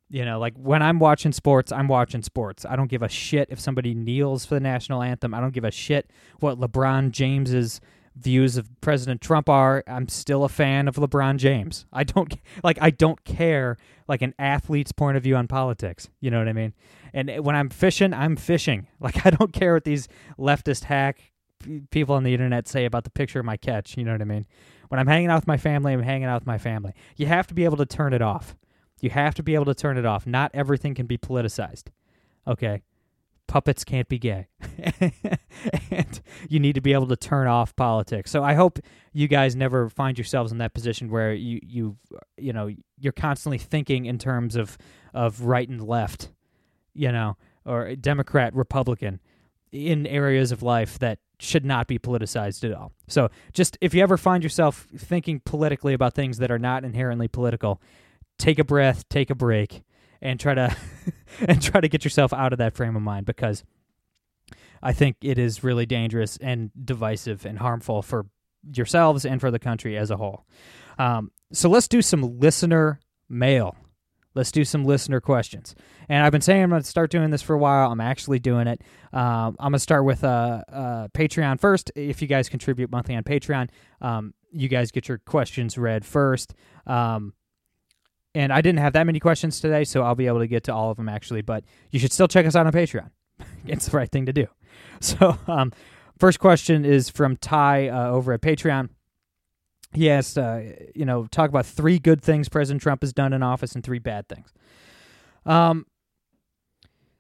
You 0.10 0.24
know, 0.24 0.40
like 0.40 0.54
when 0.56 0.82
I'm 0.82 1.00
watching 1.00 1.34
sports, 1.34 1.72
I'm 1.72 1.90
watching 1.90 2.22
sports. 2.22 2.66
I 2.66 2.78
don't 2.78 2.88
give 2.88 3.04
a 3.04 3.10
shit 3.10 3.50
if 3.52 3.60
somebody 3.60 3.94
kneels 3.94 4.46
for 4.46 4.56
the 4.56 4.62
national 4.62 5.02
anthem. 5.02 5.34
I 5.34 5.42
don't 5.42 5.54
give 5.54 5.66
a 5.66 5.72
shit 5.72 6.10
what 6.40 6.60
LeBron 6.60 7.12
James's 7.12 7.82
views 8.16 8.58
of 8.58 8.70
President 8.82 9.22
Trump 9.22 9.50
are. 9.50 9.84
I'm 9.88 10.08
still 10.08 10.44
a 10.44 10.50
fan 10.50 10.88
of 10.88 10.96
LeBron 10.96 11.38
James. 11.38 11.86
I 11.92 12.04
don't 12.04 12.34
like 12.64 12.78
I 12.82 12.90
don't 12.90 13.24
care 13.26 13.78
like 14.08 14.22
an 14.22 14.34
athlete's 14.40 14.92
point 14.92 15.18
of 15.18 15.24
view 15.24 15.36
on 15.36 15.48
politics. 15.48 16.10
You 16.20 16.32
know 16.32 16.40
what 16.40 16.48
I 16.48 16.54
mean? 16.54 16.74
And 17.14 17.30
eh, 17.30 17.38
when 17.40 17.56
I'm 17.56 17.70
fishing, 17.70 18.14
I'm 18.14 18.36
fishing. 18.36 18.88
Like 19.00 19.26
I 19.26 19.30
don't 19.30 19.54
care 19.54 19.74
what 19.74 19.84
these 19.84 20.08
leftist 20.40 20.86
hack 20.86 21.32
people 21.92 22.16
on 22.16 22.24
the 22.24 22.34
internet 22.34 22.68
say 22.68 22.86
about 22.86 23.04
the 23.04 23.10
picture 23.10 23.40
of 23.40 23.46
my 23.46 23.56
catch. 23.56 23.96
You 23.96 24.04
know 24.04 24.12
what 24.12 24.22
I 24.22 24.26
mean? 24.26 24.46
When 24.90 25.00
I'm 25.00 25.08
hanging 25.08 25.30
out 25.30 25.38
with 25.38 25.48
my 25.48 25.58
family, 25.58 25.94
I'm 25.94 26.02
hanging 26.02 26.28
out 26.28 26.42
with 26.42 26.48
my 26.48 26.58
family. 26.58 26.94
You 27.16 27.26
have 27.26 27.48
to 27.48 27.54
be 27.54 27.66
able 27.66 27.78
to 27.78 27.86
turn 27.86 28.14
it 28.14 28.22
off. 28.22 28.56
You 29.02 29.10
have 29.10 29.36
to 29.36 29.44
be 29.44 29.56
able 29.56 29.66
to 29.66 29.76
turn 29.76 29.98
it 29.98 30.06
off. 30.06 30.26
Not 30.26 30.52
everything 30.54 30.96
can 30.96 31.06
be 31.06 31.18
politicized. 31.18 31.90
Okay? 32.48 32.82
Puppets 33.48 33.84
can't 33.84 34.10
be 34.10 34.18
gay. 34.18 34.48
and 35.92 36.22
you 36.50 36.60
need 36.60 36.76
to 36.76 36.82
be 36.82 36.94
able 36.94 37.08
to 37.08 37.16
turn 37.16 37.48
off 37.48 37.76
politics. 37.76 38.32
So 38.32 38.44
I 38.44 38.54
hope 38.54 38.80
you 39.14 39.28
guys 39.28 39.56
never 39.56 39.90
find 39.90 40.18
yourselves 40.18 40.52
in 40.52 40.58
that 40.58 40.74
position 40.74 41.10
where 41.10 41.34
you 41.34 41.60
you 41.64 41.98
you 42.38 42.52
know, 42.52 42.70
you're 43.00 43.14
constantly 43.14 43.58
thinking 43.58 44.06
in 44.06 44.18
terms 44.18 44.56
of 44.56 44.78
of 45.14 45.42
right 45.42 45.68
and 45.68 45.82
left, 45.82 46.32
you 46.94 47.12
know, 47.12 47.38
or 47.66 47.96
Democrat, 47.96 48.54
Republican 48.54 49.20
in 49.72 50.06
areas 50.08 50.52
of 50.52 50.64
life 50.64 51.00
that 51.00 51.20
should 51.40 51.66
not 51.66 51.88
be 51.88 52.00
politicized 52.00 52.64
at 52.64 52.76
all. 52.76 52.92
So, 53.08 53.30
just 53.54 53.78
if 53.82 53.94
you 53.94 54.02
ever 54.02 54.18
find 54.18 54.44
yourself 54.44 54.88
thinking 54.96 55.42
politically 55.46 55.94
about 55.94 56.14
things 56.14 56.38
that 56.40 56.52
are 56.52 56.60
not 56.60 56.84
inherently 56.84 57.28
political, 57.28 57.82
take 58.40 58.60
a 58.60 58.64
breath, 58.64 59.08
take 59.10 59.30
a 59.30 59.36
break, 59.36 59.84
and 60.22 60.40
try 60.40 60.54
to 60.54 60.76
and 61.48 61.62
try 61.62 61.82
to 61.82 61.88
get 61.88 62.04
yourself 62.04 62.34
out 62.34 62.54
of 62.54 62.60
that 62.60 62.76
frame 62.76 62.96
of 62.96 63.02
mind 63.02 63.26
because 63.26 63.64
I 64.82 64.94
think 64.94 65.18
it 65.22 65.38
is 65.38 65.64
really 65.64 65.86
dangerous 65.86 66.38
and 66.38 66.72
divisive 66.84 67.46
and 67.46 67.60
harmful 67.60 68.02
for 68.02 68.26
yourselves 68.76 69.26
and 69.26 69.40
for 69.40 69.52
the 69.52 69.60
country 69.60 69.98
as 69.98 70.12
a 70.12 70.18
whole. 70.18 70.46
Um, 71.00 71.32
so 71.52 71.70
let's 71.70 71.88
do 71.88 72.02
some 72.02 72.40
listener 72.40 73.00
mail. 73.30 73.76
Let's 74.38 74.52
do 74.52 74.64
some 74.64 74.86
listener 74.86 75.20
questions. 75.20 75.74
And 76.08 76.24
I've 76.24 76.32
been 76.32 76.42
saying 76.42 76.62
I'm 76.62 76.70
going 76.70 76.84
to 76.84 76.88
start 76.88 77.10
doing 77.10 77.32
this 77.32 77.42
for 77.42 77.56
a 77.56 77.58
while. 77.58 77.92
I'm 77.92 78.00
actually 78.00 78.38
doing 78.38 78.68
it. 78.68 78.84
Um, 79.12 79.56
I'm 79.60 79.72
going 79.72 79.74
to 79.74 79.80
start 79.80 80.06
with 80.06 80.24
uh, 80.24 80.64
uh, 80.72 81.08
Patreon 81.08 81.60
first. 81.60 81.92
If 81.96 82.22
you 82.22 82.28
guys 82.28 82.48
contribute 82.48 82.92
monthly 82.92 83.16
on 83.16 83.24
Patreon, 83.24 83.70
um, 84.00 84.36
you 84.52 84.68
guys 84.68 84.92
get 84.92 85.08
your 85.08 85.18
questions 85.18 85.76
read 85.76 86.06
first. 86.06 86.54
Um, 86.86 87.34
and 88.36 88.54
I 88.54 88.62
didn't 88.62 88.78
have 88.78 88.94
that 88.94 89.06
many 89.08 89.20
questions 89.20 89.60
today, 89.60 89.84
so 89.84 90.04
I'll 90.04 90.14
be 90.14 90.28
able 90.28 90.40
to 90.40 90.48
get 90.48 90.66
to 90.66 90.74
all 90.74 90.92
of 90.92 90.98
them 90.98 91.10
actually. 91.10 91.42
But 91.42 91.64
you 91.90 92.00
should 92.00 92.14
still 92.14 92.28
check 92.28 92.46
us 92.46 92.56
out 92.56 92.68
on 92.68 92.74
Patreon. 92.74 93.10
it's 93.66 93.88
the 93.88 93.98
right 93.98 94.10
thing 94.10 94.28
to 94.28 94.34
do. 94.34 94.48
So, 95.00 95.38
um, 95.48 95.74
first 96.18 96.40
question 96.40 96.84
is 96.86 97.10
from 97.10 97.38
Ty 97.38 97.90
uh, 97.90 98.10
over 98.10 98.34
at 98.34 98.42
Patreon. 98.42 98.90
He 99.94 100.10
asked, 100.10 100.38
uh, 100.38 100.62
you 100.94 101.06
know, 101.06 101.28
talk 101.28 101.50
about 101.50 101.66
three 101.66 102.00
good 102.00 102.22
things 102.22 102.50
President 102.50 102.82
Trump 102.82 103.02
has 103.02 103.14
done 103.14 103.34
in 103.34 103.42
office 103.42 103.74
and 103.74 103.84
three 103.84 104.00
bad 104.00 104.28
things. 104.28 104.54
Um, 105.46 105.86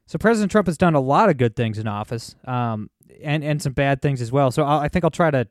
so 0.05 0.17
President 0.17 0.51
Trump 0.51 0.67
has 0.67 0.77
done 0.77 0.93
a 0.93 1.00
lot 1.00 1.29
of 1.29 1.38
good 1.38 1.55
things 1.55 1.77
in 1.77 1.88
office, 1.88 2.36
um, 2.45 2.89
and 3.21 3.43
and 3.43 3.62
some 3.62 3.74
bad 3.74 4.01
things 4.01 4.21
as 4.21 4.31
well. 4.31 4.51
So 4.51 4.63
I'll, 4.63 4.79
i 4.79 4.88
think 4.88 5.03
I'll 5.03 5.12
try 5.12 5.31
to 5.31 5.47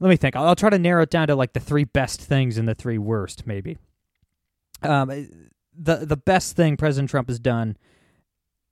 let 0.00 0.08
me 0.08 0.16
think. 0.16 0.34
I'll, 0.34 0.48
I'll, 0.48 0.56
try 0.56 0.70
to 0.70 0.78
narrow 0.78 1.02
it 1.02 1.10
down 1.10 1.28
to 1.28 1.34
like 1.34 1.52
the 1.52 1.60
three 1.60 1.84
best 1.84 2.20
things 2.20 2.58
and 2.58 2.68
the 2.68 2.74
three 2.74 2.98
worst, 2.98 3.46
maybe. 3.46 3.78
Um, 4.82 5.28
the 5.76 5.96
the 5.96 6.16
best 6.16 6.56
thing 6.56 6.76
President 6.76 7.10
Trump 7.10 7.28
has 7.28 7.38
done 7.38 7.76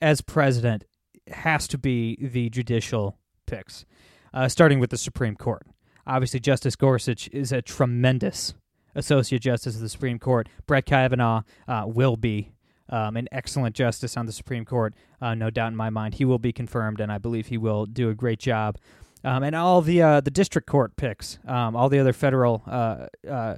as 0.00 0.20
president 0.20 0.84
has 1.28 1.68
to 1.68 1.78
be 1.78 2.16
the 2.20 2.48
judicial 2.50 3.18
picks, 3.46 3.84
uh, 4.32 4.48
starting 4.48 4.80
with 4.80 4.90
the 4.90 4.98
Supreme 4.98 5.36
Court. 5.36 5.66
Obviously, 6.08 6.40
Justice 6.40 6.74
Gorsuch 6.74 7.28
is 7.32 7.52
a 7.52 7.60
tremendous 7.60 8.54
Associate 8.94 9.40
Justice 9.40 9.76
of 9.76 9.82
the 9.82 9.88
Supreme 9.90 10.18
Court. 10.18 10.48
Brett 10.66 10.86
Kavanaugh 10.86 11.42
uh, 11.68 11.84
will 11.86 12.16
be 12.16 12.52
um, 12.88 13.16
an 13.16 13.28
excellent 13.30 13.76
justice 13.76 14.16
on 14.16 14.26
the 14.26 14.32
Supreme 14.32 14.64
Court, 14.64 14.94
uh, 15.20 15.34
no 15.34 15.50
doubt 15.50 15.68
in 15.68 15.76
my 15.76 15.90
mind. 15.90 16.14
He 16.14 16.24
will 16.24 16.38
be 16.38 16.52
confirmed, 16.52 17.00
and 17.00 17.12
I 17.12 17.18
believe 17.18 17.48
he 17.48 17.58
will 17.58 17.84
do 17.84 18.08
a 18.08 18.14
great 18.14 18.38
job. 18.38 18.78
Um, 19.22 19.42
and 19.42 19.54
all 19.54 19.82
the 19.82 20.00
uh, 20.00 20.20
the 20.20 20.30
district 20.30 20.66
court 20.66 20.96
picks, 20.96 21.38
um, 21.46 21.76
all 21.76 21.88
the 21.88 21.98
other 21.98 22.12
federal 22.12 22.62
uh, 22.66 23.06
uh, 23.28 23.56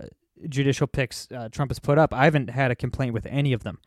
judicial 0.48 0.86
picks 0.86 1.28
uh, 1.30 1.48
Trump 1.50 1.70
has 1.70 1.78
put 1.78 1.98
up, 1.98 2.12
I 2.12 2.24
haven't 2.24 2.50
had 2.50 2.70
a 2.70 2.74
complaint 2.74 3.12
with 3.12 3.26
any 3.26 3.52
of 3.52 3.62
them. 3.62 3.78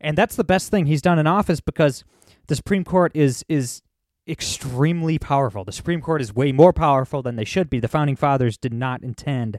And 0.00 0.16
that's 0.16 0.36
the 0.36 0.44
best 0.44 0.70
thing 0.70 0.86
he's 0.86 1.02
done 1.02 1.18
in 1.18 1.26
office 1.26 1.60
because 1.60 2.04
the 2.46 2.54
Supreme 2.54 2.84
Court 2.84 3.10
is 3.14 3.44
is 3.48 3.82
extremely 4.28 5.18
powerful. 5.18 5.64
The 5.64 5.72
Supreme 5.72 6.00
Court 6.00 6.20
is 6.20 6.34
way 6.34 6.52
more 6.52 6.72
powerful 6.72 7.22
than 7.22 7.36
they 7.36 7.44
should 7.44 7.70
be. 7.70 7.80
The 7.80 7.88
founding 7.88 8.16
fathers 8.16 8.58
did 8.58 8.72
not 8.72 9.02
intend 9.02 9.58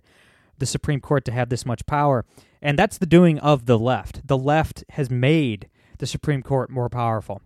the 0.57 0.65
Supreme 0.65 1.01
Court 1.01 1.25
to 1.25 1.31
have 1.31 1.49
this 1.49 1.65
much 1.65 1.85
power, 1.85 2.25
and 2.61 2.77
that's 2.77 2.97
the 2.97 3.05
doing 3.05 3.39
of 3.39 3.65
the 3.65 3.79
left. 3.79 4.27
The 4.27 4.38
left 4.38 4.83
has 4.89 5.09
made 5.09 5.69
the 5.97 6.05
Supreme 6.05 6.43
Court 6.43 6.69
more 6.69 6.89
powerful 6.89 7.41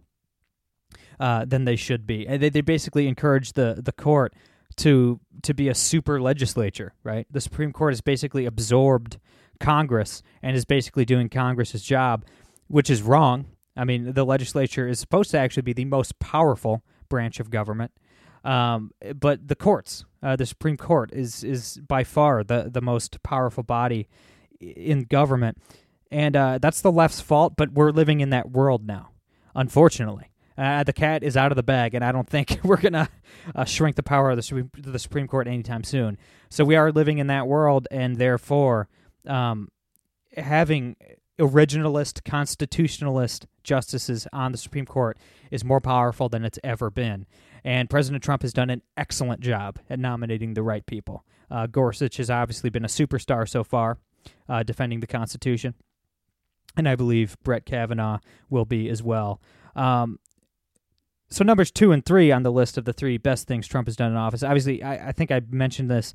uh, 1.19 1.45
than 1.45 1.65
they 1.65 1.75
should 1.75 2.05
be. 2.07 2.25
They, 2.25 2.49
they 2.49 2.61
basically 2.61 3.07
encourage 3.07 3.53
the 3.53 3.79
the 3.83 3.91
court 3.91 4.33
to 4.77 5.19
to 5.43 5.53
be 5.53 5.69
a 5.69 5.75
super 5.75 6.21
legislature, 6.21 6.93
right? 7.03 7.27
The 7.29 7.41
Supreme 7.41 7.71
Court 7.71 7.93
has 7.93 8.01
basically 8.01 8.45
absorbed 8.45 9.19
Congress 9.59 10.21
and 10.41 10.55
is 10.55 10.65
basically 10.65 11.05
doing 11.05 11.29
Congress's 11.29 11.83
job, 11.83 12.25
which 12.67 12.89
is 12.89 13.01
wrong. 13.01 13.45
I 13.75 13.85
mean, 13.85 14.13
the 14.13 14.25
legislature 14.25 14.87
is 14.87 14.99
supposed 14.99 15.31
to 15.31 15.39
actually 15.39 15.63
be 15.63 15.73
the 15.73 15.85
most 15.85 16.19
powerful 16.19 16.83
branch 17.13 17.39
of 17.39 17.51
government. 17.51 17.91
Um, 18.43 18.89
but 19.19 19.47
the 19.47 19.55
courts, 19.55 20.03
uh, 20.23 20.35
the 20.35 20.47
Supreme 20.47 20.77
Court, 20.77 21.11
is 21.13 21.43
is 21.43 21.79
by 21.87 22.03
far 22.03 22.43
the 22.43 22.71
the 22.73 22.81
most 22.81 23.21
powerful 23.21 23.61
body 23.61 24.09
in 24.59 25.03
government, 25.03 25.59
and 26.09 26.35
uh, 26.35 26.57
that's 26.59 26.81
the 26.81 26.91
left's 26.91 27.21
fault. 27.21 27.53
But 27.55 27.71
we're 27.71 27.91
living 27.91 28.19
in 28.19 28.31
that 28.31 28.49
world 28.49 28.87
now, 28.87 29.11
unfortunately. 29.53 30.31
Uh, 30.57 30.83
the 30.83 30.93
cat 30.93 31.23
is 31.23 31.37
out 31.37 31.51
of 31.51 31.55
the 31.55 31.63
bag, 31.63 31.93
and 31.93 32.03
I 32.03 32.11
don't 32.11 32.27
think 32.35 32.59
we're 32.63 32.81
gonna 32.81 33.09
uh, 33.55 33.63
shrink 33.65 33.95
the 33.95 34.03
power 34.03 34.31
of 34.31 34.37
the 34.37 34.41
Supreme, 34.41 34.71
the 34.75 34.99
Supreme 34.99 35.27
Court 35.27 35.47
anytime 35.47 35.83
soon. 35.83 36.17
So 36.49 36.65
we 36.65 36.75
are 36.75 36.91
living 36.91 37.19
in 37.19 37.27
that 37.27 37.47
world, 37.47 37.87
and 37.91 38.15
therefore, 38.17 38.89
um, 39.27 39.69
having 40.35 40.95
originalist, 41.39 42.23
constitutionalist 42.23 43.47
justices 43.63 44.27
on 44.31 44.51
the 44.51 44.57
Supreme 44.57 44.85
Court 44.85 45.17
is 45.51 45.63
more 45.63 45.81
powerful 45.81 46.29
than 46.29 46.45
it's 46.45 46.59
ever 46.63 46.89
been. 46.89 47.25
And 47.63 47.89
President 47.89 48.23
Trump 48.23 48.41
has 48.41 48.53
done 48.53 48.69
an 48.69 48.81
excellent 48.97 49.41
job 49.41 49.79
at 49.89 49.99
nominating 49.99 50.53
the 50.53 50.63
right 50.63 50.85
people. 50.85 51.25
Uh, 51.49 51.67
Gorsuch 51.67 52.17
has 52.17 52.29
obviously 52.29 52.69
been 52.69 52.85
a 52.85 52.89
superstar 52.89 53.47
so 53.47 53.63
far, 53.63 53.97
uh, 54.49 54.63
defending 54.63 54.99
the 54.99 55.07
Constitution. 55.07 55.73
And 56.75 56.89
I 56.89 56.95
believe 56.95 57.37
Brett 57.43 57.65
Kavanaugh 57.65 58.19
will 58.49 58.65
be 58.65 58.89
as 58.89 59.03
well. 59.03 59.41
Um, 59.75 60.19
so, 61.29 61.43
numbers 61.43 61.71
two 61.71 61.91
and 61.91 62.05
three 62.05 62.31
on 62.31 62.43
the 62.43 62.51
list 62.51 62.77
of 62.77 62.85
the 62.85 62.93
three 62.93 63.17
best 63.17 63.47
things 63.47 63.67
Trump 63.67 63.87
has 63.87 63.95
done 63.95 64.11
in 64.11 64.17
office. 64.17 64.43
Obviously, 64.43 64.83
I, 64.83 65.09
I 65.09 65.11
think 65.11 65.31
I 65.31 65.41
mentioned 65.49 65.89
this 65.89 66.13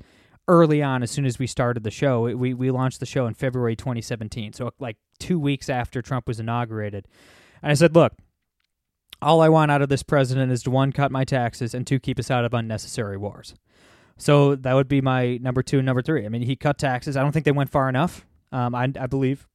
early 0.49 0.83
on 0.83 1.03
as 1.03 1.11
soon 1.11 1.25
as 1.25 1.39
we 1.39 1.47
started 1.47 1.83
the 1.83 1.91
show. 1.91 2.23
We 2.35 2.53
we 2.53 2.71
launched 2.71 2.99
the 2.99 3.05
show 3.05 3.27
in 3.27 3.33
February 3.35 3.75
2017, 3.75 4.53
so 4.53 4.71
like 4.79 4.97
2 5.19 5.39
weeks 5.39 5.69
after 5.69 6.01
Trump 6.01 6.27
was 6.27 6.39
inaugurated. 6.39 7.07
And 7.61 7.71
I 7.71 7.75
said, 7.75 7.95
"Look, 7.95 8.13
all 9.21 9.41
I 9.41 9.49
want 9.49 9.71
out 9.71 9.81
of 9.81 9.89
this 9.89 10.03
president 10.03 10.51
is 10.51 10.63
to 10.63 10.71
one 10.71 10.91
cut 10.91 11.11
my 11.11 11.23
taxes 11.23 11.73
and 11.73 11.87
two 11.87 11.99
keep 11.99 12.19
us 12.19 12.29
out 12.29 12.43
of 12.43 12.53
unnecessary 12.53 13.15
wars." 13.15 13.55
So 14.17 14.55
that 14.55 14.73
would 14.73 14.89
be 14.89 14.99
my 14.99 15.37
number 15.37 15.63
2 15.63 15.77
and 15.77 15.85
number 15.85 16.01
3. 16.01 16.25
I 16.25 16.29
mean, 16.29 16.41
he 16.41 16.57
cut 16.57 16.77
taxes. 16.77 17.15
I 17.15 17.21
don't 17.21 17.31
think 17.31 17.45
they 17.45 17.53
went 17.53 17.69
far 17.69 17.87
enough. 17.87 18.25
Um, 18.51 18.75
I, 18.75 18.91
I 18.99 19.07
believe 19.07 19.47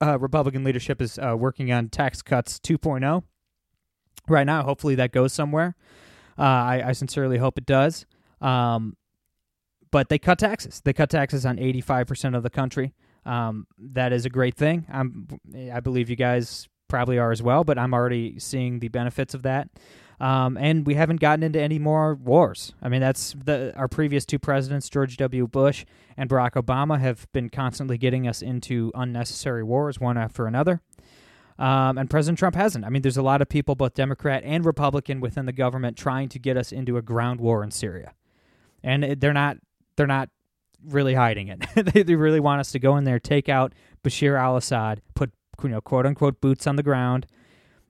uh, 0.00 0.18
Republican 0.20 0.62
leadership 0.62 1.02
is 1.02 1.18
uh, 1.18 1.34
working 1.36 1.72
on 1.72 1.88
tax 1.88 2.22
cuts 2.22 2.60
2.0 2.60 3.24
right 4.28 4.44
now. 4.44 4.62
Hopefully 4.62 4.94
that 4.96 5.12
goes 5.12 5.32
somewhere. 5.32 5.74
Uh, 6.38 6.42
I, 6.42 6.82
I, 6.86 6.92
sincerely 6.92 7.38
hope 7.38 7.58
it 7.58 7.66
does. 7.66 8.06
Um, 8.40 8.96
but 9.94 10.08
they 10.08 10.18
cut 10.18 10.40
taxes. 10.40 10.82
They 10.84 10.92
cut 10.92 11.08
taxes 11.08 11.46
on 11.46 11.56
85% 11.56 12.36
of 12.36 12.42
the 12.42 12.50
country. 12.50 12.94
Um, 13.24 13.68
that 13.78 14.12
is 14.12 14.26
a 14.26 14.28
great 14.28 14.56
thing. 14.56 14.86
I'm, 14.92 15.28
I 15.72 15.78
believe 15.78 16.10
you 16.10 16.16
guys 16.16 16.68
probably 16.88 17.16
are 17.16 17.30
as 17.30 17.44
well, 17.44 17.62
but 17.62 17.78
I'm 17.78 17.94
already 17.94 18.40
seeing 18.40 18.80
the 18.80 18.88
benefits 18.88 19.34
of 19.34 19.44
that. 19.44 19.68
Um, 20.18 20.56
and 20.56 20.84
we 20.84 20.94
haven't 20.94 21.20
gotten 21.20 21.44
into 21.44 21.60
any 21.60 21.78
more 21.78 22.16
wars. 22.16 22.74
I 22.82 22.88
mean, 22.88 23.02
that's 23.02 23.36
the 23.44 23.72
our 23.76 23.86
previous 23.86 24.26
two 24.26 24.40
presidents, 24.40 24.88
George 24.88 25.16
W. 25.16 25.46
Bush 25.46 25.84
and 26.16 26.28
Barack 26.28 26.60
Obama, 26.60 26.98
have 26.98 27.30
been 27.32 27.48
constantly 27.48 27.96
getting 27.96 28.26
us 28.26 28.42
into 28.42 28.90
unnecessary 28.96 29.62
wars, 29.62 30.00
one 30.00 30.18
after 30.18 30.48
another. 30.48 30.80
Um, 31.56 31.98
and 31.98 32.10
President 32.10 32.40
Trump 32.40 32.56
hasn't. 32.56 32.84
I 32.84 32.88
mean, 32.88 33.02
there's 33.02 33.16
a 33.16 33.22
lot 33.22 33.40
of 33.42 33.48
people, 33.48 33.76
both 33.76 33.94
Democrat 33.94 34.42
and 34.44 34.64
Republican, 34.64 35.20
within 35.20 35.46
the 35.46 35.52
government 35.52 35.96
trying 35.96 36.30
to 36.30 36.40
get 36.40 36.56
us 36.56 36.72
into 36.72 36.96
a 36.96 37.02
ground 37.02 37.38
war 37.38 37.62
in 37.62 37.70
Syria, 37.70 38.12
and 38.82 39.20
they're 39.20 39.32
not 39.32 39.58
they're 39.96 40.06
not 40.06 40.28
really 40.86 41.14
hiding 41.14 41.48
it. 41.48 41.64
they, 41.92 42.02
they 42.02 42.14
really 42.14 42.40
want 42.40 42.60
us 42.60 42.72
to 42.72 42.78
go 42.78 42.96
in 42.96 43.04
there, 43.04 43.18
take 43.18 43.48
out 43.48 43.72
Bashir 44.02 44.38
al-Assad, 44.38 45.00
put 45.14 45.32
you 45.62 45.68
know 45.68 45.80
quote 45.80 46.06
unquote 46.06 46.40
boots 46.40 46.66
on 46.66 46.76
the 46.76 46.82
ground 46.82 47.26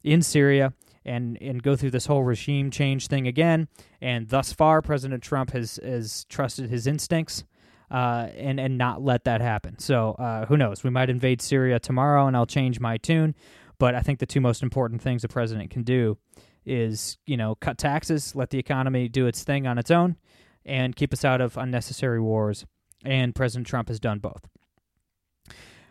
in 0.03 0.23
Syria, 0.23 0.73
and 1.05 1.41
and 1.41 1.63
go 1.63 1.77
through 1.77 1.91
this 1.91 2.07
whole 2.07 2.23
regime 2.23 2.71
change 2.71 3.09
thing 3.09 3.27
again. 3.27 3.69
And 4.01 4.29
thus 4.29 4.53
far, 4.53 4.83
President 4.83 5.23
Trump 5.23 5.53
has 5.53 5.79
has 5.83 6.25
trusted 6.27 6.71
his 6.71 6.87
instincts. 6.87 7.45
Uh, 7.91 8.29
and 8.37 8.59
and 8.59 8.77
not 8.79 9.03
let 9.03 9.25
that 9.25 9.43
happen. 9.43 9.79
So 9.79 10.13
uh, 10.13 10.47
who 10.47 10.57
knows? 10.57 10.83
We 10.83 10.91
might 10.91 11.11
invade 11.11 11.43
Syria 11.43 11.79
tomorrow, 11.79 12.27
and 12.27 12.35
I'll 12.35 12.47
change 12.47 12.81
my 12.81 12.97
tune. 12.97 13.37
But 13.79 13.95
I 13.95 14.01
think 14.01 14.19
the 14.19 14.27
two 14.27 14.41
most 14.41 14.63
important 14.63 15.03
things 15.03 15.23
a 15.23 15.29
president 15.29 15.71
can 15.71 15.83
do 15.83 16.17
is 16.65 17.19
you 17.27 17.37
know 17.37 17.55
cut 17.55 17.77
taxes, 17.79 18.35
let 18.35 18.51
the 18.51 18.59
economy 18.59 19.09
do 19.09 19.27
its 19.27 19.45
thing 19.45 19.67
on 19.67 19.79
its 19.79 19.91
own, 19.91 20.17
and 20.65 20.97
keep 20.97 21.13
us 21.13 21.25
out 21.25 21.41
of 21.41 21.57
unnecessary 21.57 22.21
wars. 22.21 22.65
And 23.05 23.35
President 23.35 23.67
Trump 23.67 23.89
has 23.89 24.01
done 24.01 24.19
both. 24.19 24.49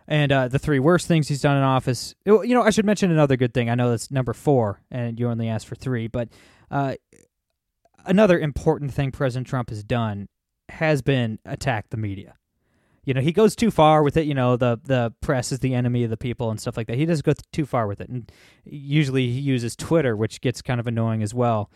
And 0.08 0.32
uh, 0.32 0.48
the 0.48 0.60
three 0.60 0.80
worst 0.80 1.08
things 1.08 1.28
he's 1.28 1.42
done 1.42 1.58
in 1.58 1.64
office, 1.64 2.14
you 2.26 2.44
know, 2.48 2.64
I 2.64 2.72
should 2.72 2.86
mention 2.86 3.12
another 3.12 3.38
good 3.38 3.54
thing. 3.54 3.70
I 3.70 3.76
know 3.76 3.90
that's 3.90 4.12
number 4.12 4.34
four, 4.34 4.82
and 4.92 5.20
you 5.20 5.30
only 5.30 5.48
asked 5.48 5.68
for 5.68 5.76
three, 5.76 6.08
but 6.08 6.30
uh, 6.70 6.96
another 8.06 8.40
important 8.40 8.94
thing 8.94 9.12
President 9.12 9.48
Trump 9.48 9.70
has 9.70 9.84
done 9.84 10.28
has 10.70 11.02
been 11.02 11.40
attack 11.46 11.90
the 11.90 11.98
media. 11.98 12.36
You 13.06 13.14
know, 13.14 13.22
he 13.22 13.32
goes 13.34 13.56
too 13.56 13.70
far 13.70 14.02
with 14.02 14.16
it. 14.16 14.26
You 14.26 14.34
know, 14.34 14.56
the 14.56 14.80
the 14.84 15.14
press 15.22 15.52
is 15.52 15.60
the 15.60 15.74
enemy 15.74 16.04
of 16.04 16.10
the 16.10 16.18
people 16.18 16.50
and 16.50 16.60
stuff 16.60 16.78
like 16.78 16.88
that. 16.88 16.98
He 16.98 17.06
doesn't 17.06 17.26
go 17.26 17.34
too 17.52 17.66
far 17.66 17.86
with 17.88 18.00
it, 18.02 18.10
and 18.10 18.32
usually 18.66 19.28
he 19.28 19.40
uses 19.40 19.76
Twitter, 19.76 20.16
which 20.16 20.42
gets 20.42 20.62
kind 20.62 20.80
of 20.80 20.88
annoying 20.88 21.22
as 21.22 21.34
well. 21.34 21.70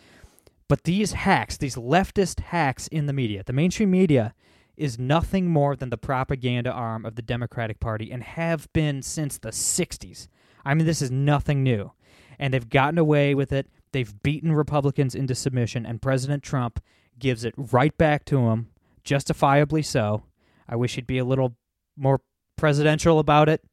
But 0.69 0.83
these 0.83 1.13
hacks, 1.13 1.57
these 1.57 1.75
leftist 1.75 2.39
hacks 2.41 2.88
in 2.88 3.05
the 3.05 3.13
media, 3.13 3.43
the 3.45 3.53
mainstream 3.53 3.91
media 3.91 4.33
is 4.75 5.00
nothing 5.00 5.50
more 5.50 5.75
than 5.75 5.89
the 5.89 5.97
propaganda 5.97 6.71
arm 6.71 7.05
of 7.05 7.15
the 7.15 7.21
Democratic 7.21 7.79
Party 7.79 8.12
and 8.12 8.21
have 8.24 8.71
been 8.74 9.01
since 9.01 9.38
the 9.38 9.50
60s. 9.50 10.27
I 10.63 10.74
mean, 10.74 10.86
this 10.86 11.01
is 11.01 11.09
nothing 11.09 11.63
new. 11.63 11.91
And 12.38 12.53
they've 12.53 12.69
gotten 12.69 13.00
away 13.00 13.33
with 13.33 13.51
it. 13.51 13.67
They've 13.91 14.21
beaten 14.21 14.51
Republicans 14.51 15.15
into 15.15 15.33
submission, 15.33 15.86
and 15.86 16.01
President 16.01 16.43
Trump 16.43 16.79
gives 17.17 17.43
it 17.43 17.55
right 17.57 17.97
back 17.97 18.25
to 18.25 18.36
them, 18.36 18.69
justifiably 19.03 19.81
so. 19.81 20.24
I 20.67 20.75
wish 20.75 20.95
he'd 20.95 21.07
be 21.07 21.17
a 21.17 21.25
little 21.25 21.55
more 21.95 22.21
presidential 22.57 23.17
about 23.17 23.50
it, 23.50 23.63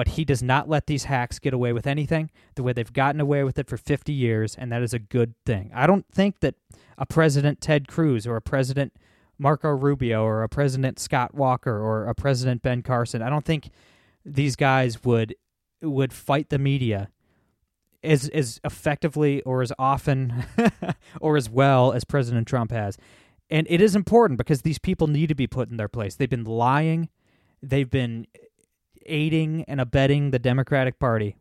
but 0.00 0.08
he 0.08 0.24
does 0.24 0.42
not 0.42 0.66
let 0.66 0.86
these 0.86 1.04
hacks 1.04 1.38
get 1.38 1.52
away 1.52 1.74
with 1.74 1.86
anything 1.86 2.30
the 2.54 2.62
way 2.62 2.72
they've 2.72 2.90
gotten 2.90 3.20
away 3.20 3.44
with 3.44 3.58
it 3.58 3.68
for 3.68 3.76
50 3.76 4.14
years, 4.14 4.54
and 4.56 4.72
that 4.72 4.80
is 4.80 4.94
a 4.94 4.98
good 4.98 5.34
thing. 5.44 5.70
I 5.74 5.86
don't 5.86 6.06
think 6.10 6.40
that 6.40 6.54
a 6.96 7.04
President 7.04 7.60
Ted 7.60 7.86
Cruz 7.86 8.26
or 8.26 8.34
a 8.34 8.40
President 8.40 8.94
Marco 9.36 9.68
Rubio 9.68 10.24
or 10.24 10.42
a 10.42 10.48
President 10.48 10.98
Scott 10.98 11.34
Walker 11.34 11.78
or 11.78 12.06
a 12.06 12.14
President 12.14 12.62
Ben 12.62 12.80
Carson, 12.80 13.20
I 13.20 13.28
don't 13.28 13.44
think 13.44 13.68
these 14.24 14.56
guys 14.56 15.04
would 15.04 15.36
would 15.82 16.14
fight 16.14 16.48
the 16.48 16.58
media 16.58 17.10
as 18.02 18.26
as 18.30 18.58
effectively 18.64 19.42
or 19.42 19.60
as 19.60 19.70
often 19.78 20.46
or 21.20 21.36
as 21.36 21.50
well 21.50 21.92
as 21.92 22.04
President 22.04 22.48
Trump 22.48 22.70
has. 22.70 22.96
And 23.50 23.66
it 23.68 23.82
is 23.82 23.94
important 23.94 24.38
because 24.38 24.62
these 24.62 24.78
people 24.78 25.08
need 25.08 25.26
to 25.26 25.34
be 25.34 25.46
put 25.46 25.68
in 25.68 25.76
their 25.76 25.88
place. 25.88 26.14
They've 26.14 26.30
been 26.30 26.44
lying, 26.44 27.10
they've 27.62 27.90
been 27.90 28.26
aiding 29.06 29.64
and 29.68 29.80
abetting 29.80 30.30
the 30.30 30.38
Democratic 30.38 30.98
Party 30.98 31.36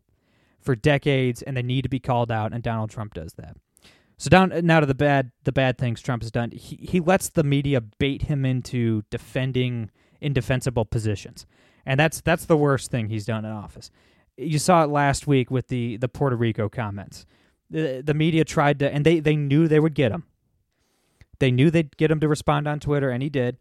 for 0.59 0.75
decades 0.75 1.41
and 1.41 1.55
they 1.55 1.61
need 1.61 1.83
to 1.83 1.89
be 1.89 1.99
called 1.99 2.31
out 2.31 2.53
and 2.53 2.63
Donald 2.63 2.89
Trump 2.89 3.13
does 3.13 3.33
that. 3.33 3.55
So 4.17 4.29
down 4.29 4.51
now 4.63 4.81
to 4.81 4.85
the 4.85 4.95
bad 4.95 5.31
the 5.45 5.51
bad 5.51 5.77
things 5.77 6.01
Trump 6.01 6.23
has 6.23 6.31
done. 6.31 6.51
He 6.51 6.77
he 6.81 6.99
lets 6.99 7.29
the 7.29 7.43
media 7.43 7.79
bait 7.79 8.23
him 8.23 8.45
into 8.45 9.03
defending 9.09 9.91
indefensible 10.19 10.85
positions. 10.85 11.45
And 11.85 11.99
that's 11.99 12.19
that's 12.21 12.45
the 12.45 12.57
worst 12.57 12.91
thing 12.91 13.09
he's 13.09 13.25
done 13.25 13.45
in 13.45 13.51
office 13.51 13.91
you 14.39 14.59
saw 14.59 14.83
it 14.83 14.89
last 14.89 15.27
week 15.27 15.51
with 15.51 15.67
the 15.67 15.97
the 15.97 16.07
Puerto 16.07 16.35
Rico 16.35 16.69
comments. 16.69 17.25
The 17.69 18.01
the 18.03 18.13
media 18.13 18.45
tried 18.45 18.79
to, 18.79 18.91
and 18.91 19.05
they 19.05 19.19
they 19.19 19.35
knew 19.35 19.67
they 19.67 19.79
would 19.79 19.93
get 19.93 20.11
him. 20.11 20.23
They 21.39 21.51
knew 21.51 21.69
they'd 21.69 21.95
get 21.97 22.11
him 22.11 22.19
to 22.21 22.27
respond 22.27 22.67
on 22.67 22.79
Twitter, 22.79 23.09
and 23.09 23.21
he 23.21 23.29
did. 23.29 23.57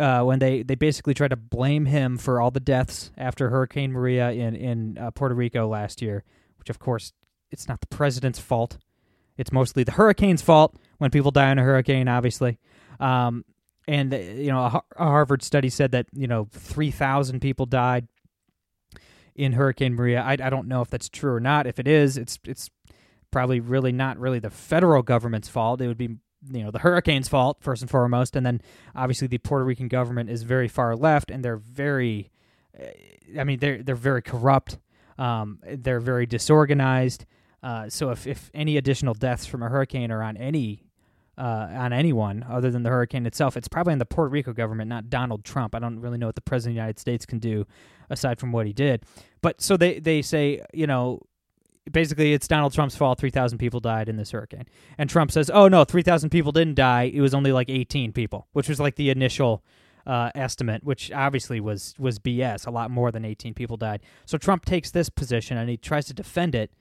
Uh, 0.00 0.24
when 0.24 0.38
they, 0.38 0.62
they 0.62 0.76
basically 0.76 1.12
tried 1.12 1.28
to 1.28 1.36
blame 1.36 1.84
him 1.84 2.16
for 2.16 2.40
all 2.40 2.50
the 2.50 2.58
deaths 2.58 3.10
after 3.18 3.50
Hurricane 3.50 3.92
Maria 3.92 4.30
in 4.30 4.56
in 4.56 4.98
uh, 4.98 5.10
Puerto 5.10 5.34
Rico 5.34 5.68
last 5.68 6.00
year, 6.00 6.24
which 6.58 6.70
of 6.70 6.78
course 6.78 7.12
it's 7.50 7.68
not 7.68 7.82
the 7.82 7.86
president's 7.86 8.38
fault. 8.38 8.78
It's 9.36 9.52
mostly 9.52 9.84
the 9.84 9.92
hurricane's 9.92 10.42
fault 10.42 10.76
when 10.98 11.10
people 11.10 11.30
die 11.30 11.52
in 11.52 11.58
a 11.58 11.62
hurricane, 11.62 12.08
obviously. 12.08 12.58
Um, 12.98 13.44
and 13.86 14.12
you 14.12 14.48
know, 14.48 14.60
a, 14.60 14.82
a 14.96 15.04
Harvard 15.04 15.42
study 15.42 15.68
said 15.68 15.92
that 15.92 16.06
you 16.14 16.26
know 16.26 16.48
three 16.50 16.90
thousand 16.90 17.40
people 17.40 17.66
died 17.66 18.08
in 19.34 19.52
Hurricane 19.52 19.94
Maria. 19.94 20.22
I, 20.22 20.32
I 20.32 20.50
don't 20.50 20.68
know 20.68 20.80
if 20.80 20.90
that's 20.90 21.08
true 21.08 21.34
or 21.34 21.40
not. 21.40 21.66
If 21.66 21.78
it 21.78 21.88
is, 21.88 22.16
it's 22.16 22.38
it's 22.46 22.70
probably 23.30 23.60
really 23.60 23.92
not 23.92 24.18
really 24.18 24.38
the 24.38 24.50
federal 24.50 25.02
government's 25.02 25.48
fault. 25.48 25.80
It 25.80 25.88
would 25.88 25.98
be 25.98 26.16
you 26.48 26.62
know 26.62 26.70
the 26.70 26.78
hurricane's 26.78 27.28
fault 27.28 27.58
first 27.60 27.82
and 27.82 27.90
foremost, 27.90 28.36
and 28.36 28.44
then 28.44 28.60
obviously 28.94 29.28
the 29.28 29.38
Puerto 29.38 29.64
Rican 29.64 29.88
government 29.88 30.30
is 30.30 30.42
very 30.42 30.68
far 30.68 30.96
left 30.96 31.30
and 31.30 31.44
they're 31.44 31.56
very, 31.56 32.30
I 33.38 33.44
mean 33.44 33.58
they're 33.58 33.82
they're 33.82 33.94
very 33.94 34.22
corrupt. 34.22 34.78
Um, 35.18 35.58
they're 35.66 36.00
very 36.00 36.26
disorganized. 36.26 37.26
Uh, 37.62 37.88
so 37.88 38.10
if 38.10 38.26
if 38.26 38.50
any 38.54 38.76
additional 38.76 39.14
deaths 39.14 39.46
from 39.46 39.62
a 39.62 39.68
hurricane 39.68 40.10
are 40.10 40.22
on 40.22 40.36
any 40.36 40.84
uh, 41.40 41.68
on 41.72 41.92
anyone 41.92 42.44
other 42.48 42.70
than 42.70 42.82
the 42.82 42.90
hurricane 42.90 43.24
itself. 43.24 43.56
It's 43.56 43.68
probably 43.68 43.92
on 43.94 43.98
the 43.98 44.04
Puerto 44.04 44.28
Rico 44.30 44.52
government, 44.52 44.90
not 44.90 45.08
Donald 45.08 45.42
Trump. 45.42 45.74
I 45.74 45.78
don't 45.78 45.98
really 45.98 46.18
know 46.18 46.26
what 46.26 46.34
the 46.34 46.42
president 46.42 46.72
of 46.72 46.74
the 46.74 46.80
United 46.80 46.98
States 46.98 47.24
can 47.24 47.38
do 47.38 47.66
aside 48.10 48.38
from 48.38 48.52
what 48.52 48.66
he 48.66 48.74
did. 48.74 49.04
But 49.40 49.62
so 49.62 49.76
they 49.78 49.98
they 50.00 50.20
say, 50.20 50.60
you 50.74 50.86
know, 50.86 51.20
basically 51.90 52.32
it's 52.32 52.48
Donald 52.48 52.72
Trump's 52.72 52.96
fault 52.96 53.18
3,000 53.18 53.58
people 53.58 53.80
died 53.80 54.08
in 54.08 54.16
this 54.16 54.30
hurricane. 54.30 54.66
And 54.98 55.08
Trump 55.08 55.30
says, 55.30 55.50
"Oh 55.50 55.68
no, 55.68 55.84
3,000 55.84 56.30
people 56.30 56.52
didn't 56.52 56.74
die. 56.74 57.10
It 57.12 57.20
was 57.20 57.34
only 57.34 57.52
like 57.52 57.68
18 57.68 58.12
people," 58.12 58.46
which 58.52 58.68
was 58.68 58.80
like 58.80 58.96
the 58.96 59.10
initial 59.10 59.64
uh, 60.06 60.30
estimate, 60.34 60.84
which 60.84 61.12
obviously 61.12 61.60
was 61.60 61.94
was 61.98 62.18
BS. 62.18 62.66
A 62.66 62.70
lot 62.70 62.90
more 62.90 63.10
than 63.10 63.24
18 63.24 63.54
people 63.54 63.76
died. 63.76 64.00
So 64.26 64.38
Trump 64.38 64.64
takes 64.64 64.90
this 64.90 65.08
position 65.08 65.56
and 65.56 65.68
he 65.68 65.76
tries 65.76 66.06
to 66.06 66.14
defend 66.14 66.54
it, 66.54 66.72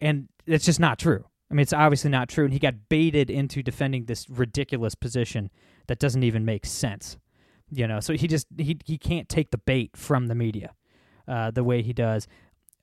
and 0.00 0.28
it's 0.46 0.64
just 0.64 0.80
not 0.80 0.98
true. 0.98 1.24
I 1.50 1.54
mean, 1.54 1.62
it's 1.62 1.74
obviously 1.74 2.10
not 2.10 2.28
true, 2.28 2.44
and 2.44 2.52
he 2.52 2.58
got 2.58 2.88
baited 2.88 3.28
into 3.28 3.62
defending 3.62 4.06
this 4.06 4.28
ridiculous 4.30 4.94
position 4.94 5.50
that 5.86 5.98
doesn't 5.98 6.22
even 6.22 6.44
make 6.44 6.64
sense. 6.64 7.18
You 7.70 7.86
know, 7.86 8.00
so 8.00 8.14
he 8.14 8.26
just 8.26 8.46
he 8.56 8.78
he 8.84 8.98
can't 8.98 9.28
take 9.28 9.50
the 9.50 9.58
bait 9.58 9.96
from 9.96 10.28
the 10.28 10.34
media 10.34 10.74
uh, 11.28 11.50
the 11.50 11.64
way 11.64 11.82
he 11.82 11.92
does. 11.92 12.26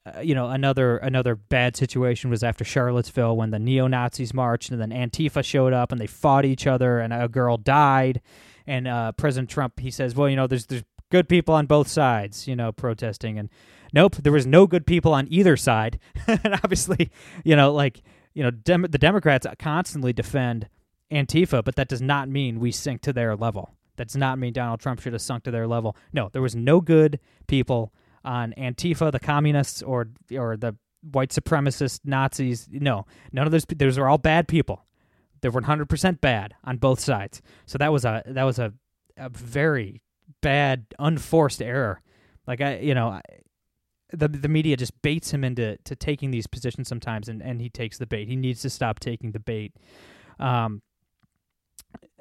Uh, 0.06 0.22
you 0.22 0.34
know, 0.34 0.50
another 0.50 0.98
another 0.98 1.36
bad 1.36 1.76
situation 1.76 2.30
was 2.30 2.44
after 2.44 2.64
Charlottesville 2.64 3.36
when 3.36 3.52
the 3.52 3.60
neo 3.60 3.88
Nazis 3.88 4.34
marched 4.34 4.72
and 4.72 4.82
then 4.82 4.92
Antifa 4.92 5.44
showed 5.44 5.74
up 5.74 5.92
and 5.92 6.00
they 6.00 6.08
fought 6.08 6.46
each 6.46 6.66
other 6.68 7.00
and 7.00 7.14
a 7.14 7.28
girl 7.28 7.58
died. 7.58 8.22
And 8.66 8.88
uh, 8.88 9.12
President 9.14 9.50
Trump 9.50 9.80
he 9.80 9.92
says, 9.92 10.16
well, 10.16 10.30
you 10.30 10.36
know, 10.36 10.48
there's 10.48 10.68
there's 10.68 10.84
good 11.12 11.28
people 11.28 11.54
on 11.54 11.66
both 11.66 11.88
sides, 11.88 12.48
you 12.48 12.56
know, 12.56 12.72
protesting 12.72 13.38
and 13.38 13.50
nope, 13.94 14.16
there 14.16 14.32
was 14.32 14.46
no 14.46 14.68
good 14.68 14.86
people 14.86 15.14
on 15.14 15.28
either 15.30 15.58
side. 15.58 16.00
and 16.28 16.54
obviously, 16.64 17.12
you 17.44 17.56
know, 17.56 17.74
like 17.74 18.02
you 18.34 18.44
know, 18.44 18.52
Dem- 18.52 18.88
the 18.90 18.98
Democrats 18.98 19.46
constantly 19.58 20.14
defend 20.14 20.70
Antifa, 21.12 21.64
but 21.64 21.76
that 21.76 21.90
does 21.90 22.02
not 22.02 22.30
mean 22.30 22.60
we 22.60 22.72
sink 22.72 23.02
to 23.02 23.12
their 23.14 23.36
level. 23.36 23.74
That 23.98 24.08
does 24.08 24.16
not 24.16 24.40
mean 24.40 24.54
Donald 24.54 24.80
Trump 24.80 25.02
should 25.02 25.14
have 25.14 25.22
sunk 25.22 25.44
to 25.44 25.52
their 25.52 25.68
level. 25.68 25.98
No, 26.14 26.30
there 26.32 26.42
was 26.42 26.56
no 26.56 26.80
good 26.80 27.20
people 27.48 27.92
on 28.24 28.54
Antifa, 28.58 29.12
the 29.12 29.20
communists, 29.20 29.82
or 29.82 30.10
or 30.36 30.58
the 30.58 30.76
white 31.02 31.30
supremacist 31.30 32.02
Nazis. 32.04 32.68
No, 32.72 33.06
none 33.32 33.46
of 33.46 33.52
those. 33.52 33.66
Those 33.66 33.98
are 33.98 34.08
all 34.08 34.18
bad 34.18 34.48
people. 34.48 34.86
They're 35.42 35.52
100 35.52 35.88
percent 35.90 36.22
bad 36.22 36.56
on 36.64 36.78
both 36.78 37.00
sides. 37.00 37.42
So 37.66 37.78
that 37.78 37.92
was 37.92 38.06
a 38.06 38.24
that 38.26 38.44
was 38.44 38.60
a, 38.60 38.74
a 39.18 39.30
very 39.30 40.02
bad, 40.42 40.86
unforced 40.98 41.62
error. 41.62 42.02
Like 42.48 42.62
I, 42.62 42.80
you 42.80 42.94
know, 42.94 43.22
the 44.12 44.28
the 44.28 44.48
media 44.48 44.76
just 44.76 45.00
baits 45.02 45.32
him 45.32 45.44
into 45.44 45.78
to 45.86 45.96
taking 45.96 46.32
these 46.32 46.48
positions 46.48 46.88
sometimes, 46.88 47.30
and, 47.30 47.42
and 47.42 47.62
he 47.62 47.70
takes 47.70 47.98
the 47.98 48.08
bait. 48.08 48.28
He 48.28 48.36
needs 48.36 48.62
to 48.62 48.70
stop 48.70 49.00
taking 49.00 49.32
the 49.32 49.40
bait. 49.40 49.74
Um, 50.40 50.82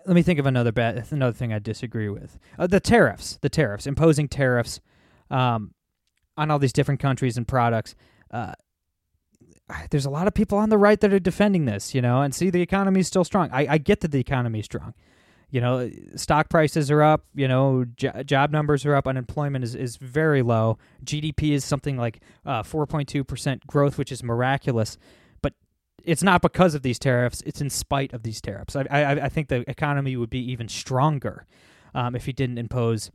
let 0.06 0.14
me 0.14 0.22
think 0.22 0.38
of 0.38 0.46
another 0.46 0.72
bad 0.72 1.06
another 1.10 1.32
thing 1.32 1.52
I 1.52 1.58
disagree 1.58 2.08
with. 2.08 2.38
Uh, 2.58 2.66
the 2.66 2.80
tariffs, 2.80 3.38
the 3.40 3.48
tariffs, 3.48 3.86
imposing 3.86 4.28
tariffs 4.28 4.80
um, 5.30 5.72
on 6.38 6.50
all 6.50 6.58
these 6.58 6.72
different 6.72 7.00
countries 7.00 7.36
and 7.36 7.46
products. 7.46 7.94
Uh, 8.30 8.52
there's 9.90 10.06
a 10.06 10.10
lot 10.10 10.26
of 10.26 10.32
people 10.32 10.56
on 10.56 10.70
the 10.70 10.78
right 10.78 10.98
that 11.00 11.12
are 11.12 11.18
defending 11.18 11.66
this, 11.66 11.94
you 11.94 12.00
know, 12.00 12.22
and 12.22 12.34
see 12.34 12.48
the 12.48 12.62
economy 12.62 13.00
is 13.00 13.08
still 13.08 13.24
strong. 13.24 13.50
I, 13.52 13.66
I 13.74 13.78
get 13.78 14.00
that 14.00 14.12
the 14.12 14.20
economy 14.20 14.60
is 14.60 14.64
strong. 14.64 14.94
You 15.50 15.62
know 15.62 15.90
stock 16.14 16.50
prices 16.50 16.90
are 16.90 17.02
up 17.02 17.24
you 17.34 17.48
know 17.48 17.86
jo- 17.96 18.22
job 18.22 18.50
numbers 18.50 18.84
are 18.84 18.94
up 18.94 19.06
unemployment 19.06 19.64
is, 19.64 19.74
is 19.74 19.96
very 19.96 20.42
low. 20.42 20.76
Gdp 21.04 21.52
is 21.52 21.64
something 21.64 21.96
like 21.96 22.20
uh, 22.44 22.62
4.2% 22.62 23.66
growth 23.66 23.96
which 23.96 24.12
is 24.12 24.22
miraculous. 24.22 24.98
But 25.40 25.54
it's 26.04 26.22
not 26.22 26.42
because 26.42 26.74
of 26.74 26.82
these 26.82 26.98
tariffs. 26.98 27.42
It's 27.46 27.62
in 27.62 27.70
spite 27.70 28.12
of 28.12 28.24
these 28.24 28.42
tariffs. 28.42 28.76
I, 28.76 28.84
I, 28.90 29.10
I 29.24 29.28
think 29.30 29.48
the 29.48 29.68
economy 29.70 30.18
would 30.18 30.28
be 30.28 30.52
even 30.52 30.68
stronger 30.68 31.46
um, 31.94 32.14
if 32.14 32.26
he 32.26 32.34
didn't 32.34 32.58
impose 32.58 33.10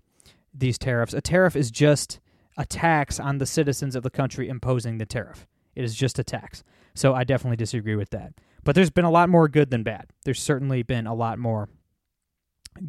these 0.52 0.80
tariffs. 0.80 1.14
A 1.14 1.22
tariff 1.22 1.56
is 1.56 1.70
just 1.70 2.20
a 2.58 2.66
tax 2.66 3.20
on 3.20 3.38
the 3.38 3.46
citizens 3.46 3.96
of 3.96 4.04
the 4.04 4.10
country 4.10 4.48
imposing 4.50 4.98
the 4.98 5.06
tariff 5.06 5.48
it 5.76 5.84
is 5.84 5.96
just 5.96 6.20
a 6.20 6.24
tax 6.24 6.64
so 6.94 7.14
i 7.14 7.24
definitely 7.24 7.58
disagree 7.58 7.96
with 7.96 8.10
that 8.10 8.34
but 8.64 8.76
there's 8.76 8.90
been 8.90 9.06
a 9.06 9.12
lot 9.12 9.30
more 9.30 9.48
good 9.48 9.70
than 9.70 9.84
bad 9.84 10.08
there's 10.24 10.42
certainly 10.42 10.84
been 10.84 11.08
a 11.08 11.14
lot 11.14 11.40
more 11.40 11.70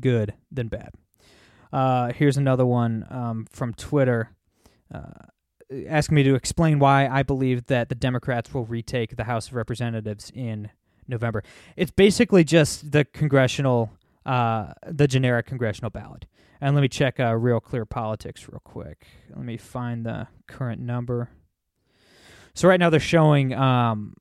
good 0.00 0.34
than 0.50 0.68
bad. 0.68 0.92
Uh, 1.72 2.12
here's 2.12 2.36
another 2.36 2.64
one 2.64 3.06
um, 3.10 3.46
from 3.50 3.74
Twitter 3.74 4.30
uh, 4.92 5.10
asking 5.88 6.14
me 6.14 6.22
to 6.22 6.34
explain 6.34 6.78
why 6.78 7.08
I 7.08 7.22
believe 7.22 7.66
that 7.66 7.88
the 7.88 7.94
Democrats 7.94 8.54
will 8.54 8.64
retake 8.64 9.16
the 9.16 9.24
House 9.24 9.48
of 9.48 9.54
Representatives 9.54 10.30
in 10.34 10.70
November. 11.08 11.42
It's 11.76 11.90
basically 11.90 12.44
just 12.44 12.92
the 12.92 13.04
congressional, 13.04 13.90
uh, 14.24 14.72
the 14.86 15.08
generic 15.08 15.46
congressional 15.46 15.90
ballot. 15.90 16.26
And 16.64 16.74
let 16.74 16.80
me 16.80 16.88
check 16.88 17.20
uh, 17.20 17.36
Real 17.36 17.60
Clear 17.60 17.84
Politics 17.84 18.48
real 18.48 18.62
quick. 18.64 19.06
Let 19.28 19.44
me 19.44 19.58
find 19.58 20.06
the 20.06 20.28
current 20.48 20.80
number. 20.80 21.28
So 22.54 22.68
right 22.68 22.80
now 22.80 22.88
they're 22.88 23.00
showing 23.00 23.52
um, 23.52 24.14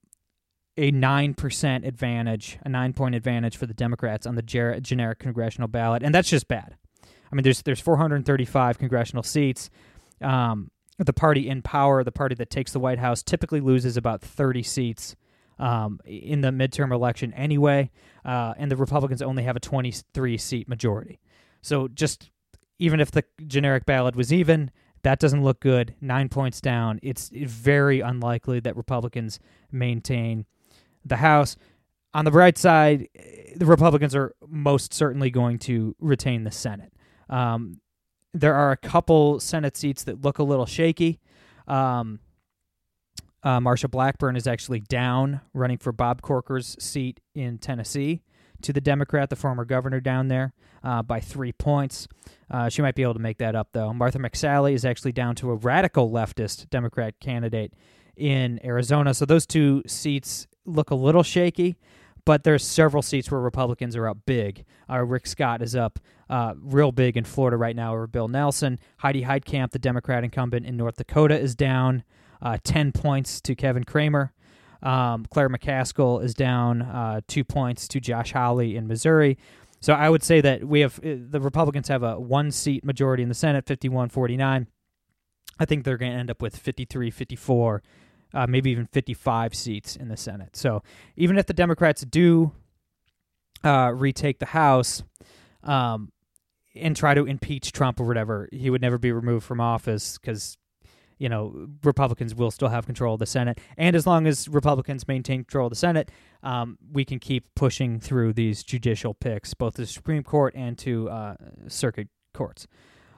a 0.75 0.91
9% 0.91 1.87
advantage, 1.87 2.59
a 2.65 2.67
9-point 2.67 3.15
advantage 3.15 3.55
for 3.55 3.65
the 3.65 3.73
Democrats 3.73 4.27
on 4.27 4.35
the 4.35 4.41
ger- 4.41 4.77
generic 4.81 5.19
congressional 5.19 5.69
ballot, 5.69 6.03
and 6.03 6.13
that's 6.13 6.29
just 6.29 6.49
bad. 6.49 6.75
I 7.31 7.35
mean, 7.35 7.43
there's 7.43 7.61
there's 7.61 7.79
435 7.79 8.77
congressional 8.77 9.23
seats. 9.23 9.69
Um, 10.19 10.69
the 10.97 11.13
party 11.13 11.47
in 11.47 11.61
power, 11.61 12.03
the 12.03 12.11
party 12.11 12.35
that 12.35 12.49
takes 12.49 12.73
the 12.73 12.79
White 12.79 12.99
House, 12.99 13.23
typically 13.23 13.61
loses 13.61 13.95
about 13.95 14.19
30 14.19 14.63
seats 14.63 15.15
um, 15.59 16.01
in 16.03 16.41
the 16.41 16.49
midterm 16.49 16.91
election 16.91 17.31
anyway, 17.35 17.89
uh, 18.25 18.53
and 18.57 18.69
the 18.69 18.75
Republicans 18.75 19.21
only 19.21 19.43
have 19.43 19.55
a 19.55 19.61
23 19.61 20.37
seat 20.37 20.67
majority. 20.67 21.21
So 21.61 21.87
just 21.87 22.29
even 22.83 22.99
if 22.99 23.11
the 23.11 23.23
generic 23.47 23.85
ballot 23.85 24.13
was 24.13 24.33
even, 24.33 24.69
that 25.03 25.17
doesn't 25.17 25.41
look 25.41 25.61
good. 25.61 25.95
Nine 26.01 26.27
points 26.27 26.59
down. 26.59 26.99
It's 27.01 27.29
very 27.33 28.01
unlikely 28.01 28.59
that 28.59 28.75
Republicans 28.75 29.39
maintain 29.71 30.45
the 31.05 31.15
House. 31.15 31.55
On 32.13 32.25
the 32.25 32.31
bright 32.31 32.57
side, 32.57 33.07
the 33.55 33.65
Republicans 33.65 34.13
are 34.13 34.35
most 34.45 34.93
certainly 34.93 35.29
going 35.29 35.59
to 35.59 35.95
retain 35.99 36.43
the 36.43 36.51
Senate. 36.51 36.91
Um, 37.29 37.79
there 38.33 38.53
are 38.53 38.71
a 38.71 38.77
couple 38.77 39.39
Senate 39.39 39.77
seats 39.77 40.03
that 40.03 40.21
look 40.21 40.39
a 40.39 40.43
little 40.43 40.65
shaky. 40.65 41.21
Um, 41.69 42.19
uh, 43.43 43.61
Marsha 43.61 43.89
Blackburn 43.89 44.35
is 44.35 44.45
actually 44.45 44.81
down 44.81 45.39
running 45.53 45.77
for 45.77 45.93
Bob 45.93 46.21
Corker's 46.21 46.75
seat 46.83 47.21
in 47.33 47.59
Tennessee 47.59 48.23
to 48.63 48.73
the 48.73 48.81
Democrat, 48.81 49.29
the 49.29 49.35
former 49.35 49.65
governor 49.65 49.99
down 49.99 50.27
there, 50.27 50.53
uh, 50.83 51.01
by 51.01 51.19
three 51.19 51.51
points. 51.51 52.07
Uh, 52.49 52.69
she 52.69 52.81
might 52.81 52.95
be 52.95 53.03
able 53.03 53.13
to 53.13 53.19
make 53.19 53.37
that 53.37 53.55
up, 53.55 53.69
though. 53.71 53.93
Martha 53.93 54.19
McSally 54.19 54.73
is 54.73 54.85
actually 54.85 55.11
down 55.11 55.35
to 55.35 55.51
a 55.51 55.55
radical 55.55 56.09
leftist 56.09 56.69
Democrat 56.69 57.19
candidate 57.19 57.73
in 58.15 58.59
Arizona. 58.63 59.13
So 59.13 59.25
those 59.25 59.45
two 59.45 59.83
seats 59.87 60.47
look 60.65 60.91
a 60.91 60.95
little 60.95 61.23
shaky, 61.23 61.75
but 62.25 62.43
there's 62.43 62.63
several 62.63 63.01
seats 63.01 63.29
where 63.29 63.41
Republicans 63.41 63.95
are 63.95 64.07
up 64.07 64.19
big. 64.25 64.65
Uh, 64.89 64.99
Rick 64.99 65.27
Scott 65.27 65.61
is 65.61 65.75
up 65.75 65.99
uh, 66.29 66.53
real 66.59 66.91
big 66.91 67.17
in 67.17 67.23
Florida 67.23 67.57
right 67.57 67.75
now 67.75 67.93
over 67.93 68.07
Bill 68.07 68.27
Nelson. 68.27 68.79
Heidi 68.97 69.23
Heitkamp, 69.23 69.71
the 69.71 69.79
Democrat 69.79 70.23
incumbent 70.23 70.65
in 70.65 70.77
North 70.77 70.95
Dakota, 70.95 71.37
is 71.37 71.55
down 71.55 72.03
uh, 72.41 72.57
10 72.63 72.91
points 72.91 73.41
to 73.41 73.55
Kevin 73.55 73.83
Cramer. 73.83 74.33
Um, 74.83 75.25
Claire 75.31 75.49
McCaskill 75.49 76.23
is 76.23 76.33
down 76.33 76.81
uh, 76.81 77.21
two 77.27 77.43
points 77.43 77.87
to 77.87 78.01
Josh 78.01 78.33
Hawley 78.33 78.75
in 78.75 78.85
Missouri. 78.85 79.37
So 79.79 79.93
I 79.93 80.09
would 80.09 80.23
say 80.23 80.41
that 80.41 80.65
we 80.65 80.81
have 80.81 80.99
uh, 80.99 81.15
the 81.29 81.39
Republicans 81.39 81.87
have 81.87 82.03
a 82.03 82.19
one 82.19 82.51
seat 82.51 82.83
majority 82.83 83.23
in 83.23 83.29
the 83.29 83.35
Senate, 83.35 83.65
51 83.65 84.09
49. 84.09 84.67
I 85.59 85.65
think 85.65 85.83
they're 85.83 85.97
going 85.97 86.11
to 86.11 86.17
end 86.17 86.29
up 86.29 86.41
with 86.41 86.57
53 86.57 87.11
54, 87.11 87.83
uh, 88.33 88.47
maybe 88.47 88.71
even 88.71 88.87
55 88.87 89.55
seats 89.55 89.95
in 89.95 90.09
the 90.09 90.17
Senate. 90.17 90.55
So 90.55 90.83
even 91.15 91.37
if 91.37 91.45
the 91.45 91.53
Democrats 91.53 92.03
do 92.03 92.51
uh, 93.63 93.91
retake 93.95 94.39
the 94.39 94.47
House 94.47 95.03
um, 95.63 96.11
and 96.75 96.95
try 96.95 97.13
to 97.13 97.25
impeach 97.25 97.71
Trump 97.71 97.99
or 97.99 98.05
whatever, 98.05 98.49
he 98.51 98.69
would 98.69 98.81
never 98.81 98.97
be 98.97 99.11
removed 99.11 99.45
from 99.45 99.61
office 99.61 100.17
because 100.17 100.57
you 101.23 101.29
know, 101.29 101.69
Republicans 101.85 102.35
will 102.35 102.51
still 102.51 102.67
have 102.67 102.85
control 102.85 103.13
of 103.13 103.19
the 103.21 103.25
Senate. 103.25 103.57
And 103.77 103.95
as 103.95 104.05
long 104.05 104.27
as 104.27 104.49
Republicans 104.49 105.07
maintain 105.07 105.45
control 105.45 105.67
of 105.67 105.69
the 105.69 105.77
Senate, 105.77 106.11
um, 106.43 106.77
we 106.91 107.05
can 107.05 107.17
keep 107.17 107.45
pushing 107.55 108.01
through 108.01 108.33
these 108.33 108.61
judicial 108.61 109.13
picks, 109.13 109.53
both 109.53 109.75
to 109.75 109.83
the 109.83 109.87
Supreme 109.87 110.23
Court 110.23 110.53
and 110.53 110.77
to 110.79 111.09
uh, 111.09 111.35
circuit 111.69 112.09
courts, 112.33 112.67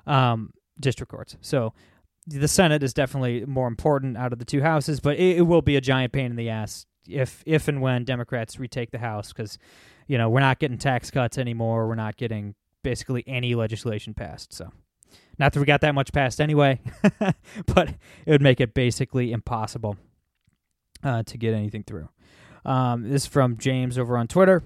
um, 0.05 0.53
district 0.79 1.11
courts. 1.11 1.35
So 1.41 1.73
the 2.27 2.47
Senate 2.47 2.83
is 2.83 2.93
definitely 2.93 3.43
more 3.43 3.67
important 3.67 4.17
out 4.17 4.31
of 4.31 4.37
the 4.37 4.45
two 4.45 4.61
houses, 4.61 4.99
but 4.99 5.17
it, 5.17 5.37
it 5.37 5.41
will 5.41 5.63
be 5.63 5.75
a 5.75 5.81
giant 5.81 6.13
pain 6.13 6.27
in 6.27 6.35
the 6.35 6.51
ass 6.51 6.85
if 7.09 7.41
if 7.47 7.67
and 7.67 7.81
when 7.81 8.03
Democrats 8.03 8.59
retake 8.59 8.91
the 8.91 8.99
House 8.99 9.33
because, 9.33 9.57
you 10.05 10.19
know, 10.19 10.29
we're 10.29 10.41
not 10.41 10.59
getting 10.59 10.77
tax 10.77 11.09
cuts 11.09 11.39
anymore. 11.39 11.87
We're 11.87 11.95
not 11.95 12.17
getting 12.17 12.53
basically 12.83 13.23
any 13.25 13.55
legislation 13.55 14.13
passed. 14.13 14.53
So. 14.53 14.69
Not 15.37 15.53
that 15.53 15.59
we 15.59 15.65
got 15.65 15.81
that 15.81 15.95
much 15.95 16.13
passed 16.13 16.39
anyway, 16.39 16.79
but 17.65 17.89
it 18.25 18.31
would 18.31 18.41
make 18.41 18.61
it 18.61 18.73
basically 18.73 19.31
impossible 19.31 19.97
uh, 21.03 21.23
to 21.23 21.37
get 21.37 21.53
anything 21.53 21.83
through. 21.83 22.09
Um, 22.63 23.03
this 23.09 23.23
is 23.23 23.27
from 23.27 23.57
James 23.57 23.97
over 23.97 24.17
on 24.17 24.27
Twitter. 24.27 24.63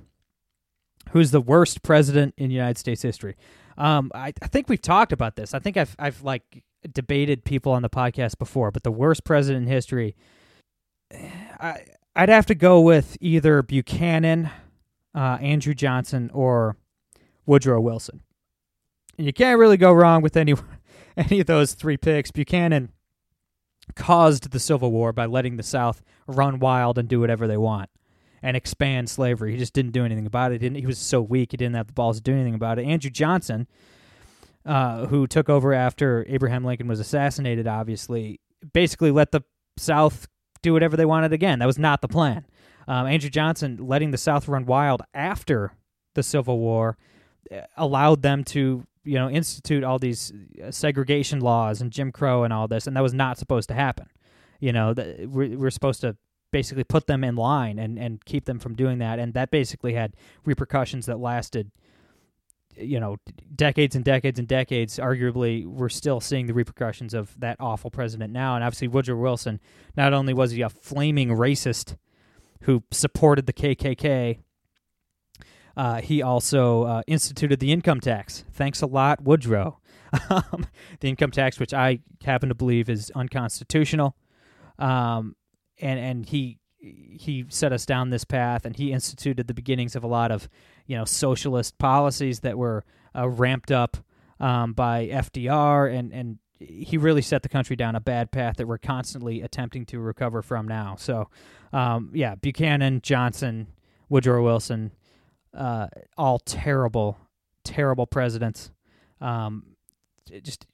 Who's 1.11 1.31
the 1.31 1.41
worst 1.41 1.81
president 1.81 2.35
in 2.37 2.51
United 2.51 2.77
States 2.77 3.01
history? 3.01 3.35
Um, 3.77 4.11
I, 4.13 4.33
I 4.41 4.47
think 4.47 4.69
we've 4.69 4.81
talked 4.81 5.11
about 5.11 5.35
this. 5.35 5.53
I 5.53 5.59
think 5.59 5.75
I've 5.75 5.95
I've 5.97 6.21
like 6.21 6.63
debated 6.93 7.45
people 7.45 7.71
on 7.71 7.81
the 7.81 7.89
podcast 7.89 8.37
before, 8.37 8.71
but 8.71 8.83
the 8.83 8.91
worst 8.91 9.23
president 9.23 9.65
in 9.65 9.71
history, 9.71 10.15
I 11.13 11.85
I'd 12.15 12.29
have 12.29 12.45
to 12.47 12.55
go 12.55 12.81
with 12.81 13.17
either 13.21 13.63
Buchanan, 13.63 14.49
uh, 15.15 15.37
Andrew 15.41 15.73
Johnson, 15.73 16.29
or 16.33 16.75
Woodrow 17.45 17.81
Wilson 17.81 18.21
you 19.25 19.33
can't 19.33 19.59
really 19.59 19.77
go 19.77 19.91
wrong 19.91 20.21
with 20.21 20.37
any 20.37 20.53
any 21.17 21.39
of 21.39 21.47
those 21.47 21.73
three 21.73 21.97
picks. 21.97 22.31
Buchanan 22.31 22.91
caused 23.95 24.51
the 24.51 24.59
Civil 24.59 24.91
War 24.91 25.11
by 25.11 25.25
letting 25.25 25.57
the 25.57 25.63
South 25.63 26.01
run 26.27 26.59
wild 26.59 26.97
and 26.97 27.07
do 27.07 27.19
whatever 27.19 27.47
they 27.47 27.57
want 27.57 27.89
and 28.41 28.55
expand 28.55 29.09
slavery. 29.09 29.51
He 29.51 29.57
just 29.57 29.73
didn't 29.73 29.91
do 29.91 30.05
anything 30.05 30.25
about 30.25 30.51
it. 30.51 30.61
He, 30.61 30.69
he 30.69 30.85
was 30.85 30.97
so 30.97 31.21
weak, 31.21 31.51
he 31.51 31.57
didn't 31.57 31.75
have 31.75 31.87
the 31.87 31.93
balls 31.93 32.17
to 32.17 32.23
do 32.23 32.33
anything 32.33 32.53
about 32.53 32.79
it. 32.79 32.85
Andrew 32.85 33.09
Johnson, 33.09 33.67
uh, 34.65 35.07
who 35.07 35.27
took 35.27 35.49
over 35.49 35.73
after 35.73 36.25
Abraham 36.29 36.63
Lincoln 36.63 36.87
was 36.87 36.99
assassinated, 36.99 37.67
obviously, 37.67 38.39
basically 38.73 39.11
let 39.11 39.31
the 39.31 39.41
South 39.77 40.27
do 40.61 40.73
whatever 40.73 40.97
they 40.97 41.05
wanted 41.05 41.33
again. 41.33 41.59
That 41.59 41.65
was 41.65 41.79
not 41.79 42.01
the 42.01 42.07
plan. 42.07 42.45
Um, 42.87 43.07
Andrew 43.07 43.29
Johnson 43.29 43.77
letting 43.81 44.11
the 44.11 44.17
South 44.17 44.47
run 44.47 44.65
wild 44.65 45.01
after 45.13 45.73
the 46.15 46.23
Civil 46.23 46.59
War 46.59 46.97
uh, 47.51 47.61
allowed 47.77 48.21
them 48.21 48.43
to 48.45 48.85
you 49.09 49.15
know 49.15 49.29
institute 49.29 49.83
all 49.83 49.97
these 49.97 50.31
uh, 50.63 50.69
segregation 50.69 51.39
laws 51.39 51.81
and 51.81 51.91
Jim 51.91 52.11
Crow 52.11 52.43
and 52.43 52.53
all 52.53 52.67
this, 52.67 52.85
and 52.85 52.95
that 52.95 53.01
was 53.01 53.13
not 53.13 53.39
supposed 53.39 53.67
to 53.69 53.75
happen. 53.75 54.07
You 54.59 54.71
know, 54.71 54.93
that 54.93 55.27
we're, 55.27 55.57
we're 55.57 55.71
supposed 55.71 56.01
to 56.01 56.15
basically 56.51 56.83
put 56.83 57.07
them 57.07 57.23
in 57.23 57.35
line 57.35 57.79
and 57.79 57.97
and 57.97 58.23
keep 58.23 58.45
them 58.45 58.59
from 58.59 58.75
doing 58.75 58.99
that, 58.99 59.17
and 59.17 59.33
that 59.33 59.49
basically 59.49 59.93
had 59.93 60.13
repercussions 60.45 61.07
that 61.07 61.19
lasted. 61.19 61.71
You 62.75 62.99
know, 62.99 63.17
decades 63.53 63.95
and 63.95 64.05
decades 64.05 64.39
and 64.39 64.47
decades. 64.47 64.99
Arguably, 64.99 65.65
we're 65.65 65.89
still 65.89 66.21
seeing 66.21 66.45
the 66.45 66.53
repercussions 66.53 67.13
of 67.13 67.37
that 67.39 67.57
awful 67.59 67.91
president 67.91 68.31
now. 68.31 68.55
And 68.55 68.63
obviously, 68.63 68.87
Woodrow 68.87 69.17
Wilson. 69.17 69.59
Not 69.97 70.13
only 70.13 70.33
was 70.33 70.51
he 70.51 70.61
a 70.61 70.69
flaming 70.69 71.29
racist 71.29 71.97
who 72.61 72.83
supported 72.91 73.47
the 73.47 73.53
KKK, 73.53 74.39
uh, 75.79 76.01
he 76.01 76.21
also 76.21 76.83
uh, 76.83 77.01
instituted 77.07 77.61
the 77.61 77.71
income 77.71 78.01
tax. 78.01 78.43
Thanks 78.51 78.81
a 78.81 78.85
lot, 78.85 79.21
Woodrow. 79.21 79.79
Um, 80.31 80.65
the 81.01 81.07
income 81.07 81.29
tax, 81.29 81.59
which 81.59 81.71
I 81.71 81.99
happen 82.23 82.49
to 82.49 82.55
believe 82.55 82.89
is 82.89 83.11
unconstitutional, 83.13 84.15
um, 84.79 85.35
and 85.79 85.99
and 85.99 86.25
he 86.25 86.57
he 86.81 87.45
set 87.49 87.71
us 87.71 87.85
down 87.85 88.09
this 88.09 88.23
path, 88.23 88.65
and 88.65 88.75
he 88.75 88.91
instituted 88.91 89.45
the 89.45 89.53
beginnings 89.53 89.95
of 89.95 90.03
a 90.03 90.07
lot 90.07 90.31
of 90.31 90.49
you 90.87 90.97
know 90.97 91.05
socialist 91.05 91.77
policies 91.77 92.39
that 92.39 92.57
were 92.57 92.83
uh, 93.15 93.29
ramped 93.29 93.71
up 93.71 93.97
um, 94.39 94.73
by 94.73 95.09
FDR, 95.09 95.95
and 95.95 96.11
and 96.11 96.39
he 96.57 96.97
really 96.97 97.21
set 97.21 97.43
the 97.43 97.49
country 97.49 97.75
down 97.75 97.95
a 97.95 98.01
bad 98.01 98.31
path 98.31 98.57
that 98.57 98.67
we're 98.67 98.79
constantly 98.79 99.43
attempting 99.43 99.85
to 99.85 99.99
recover 99.99 100.41
from 100.41 100.67
now. 100.67 100.95
So, 100.97 101.29
um, 101.71 102.09
yeah, 102.15 102.33
Buchanan, 102.33 103.01
Johnson, 103.01 103.67
Woodrow 104.09 104.43
Wilson, 104.43 104.91
uh, 105.53 105.87
all 106.17 106.39
terrible, 106.39 107.17
terrible 107.63 108.07
presidents. 108.07 108.71
Um, 109.21 109.75
just 110.43 110.65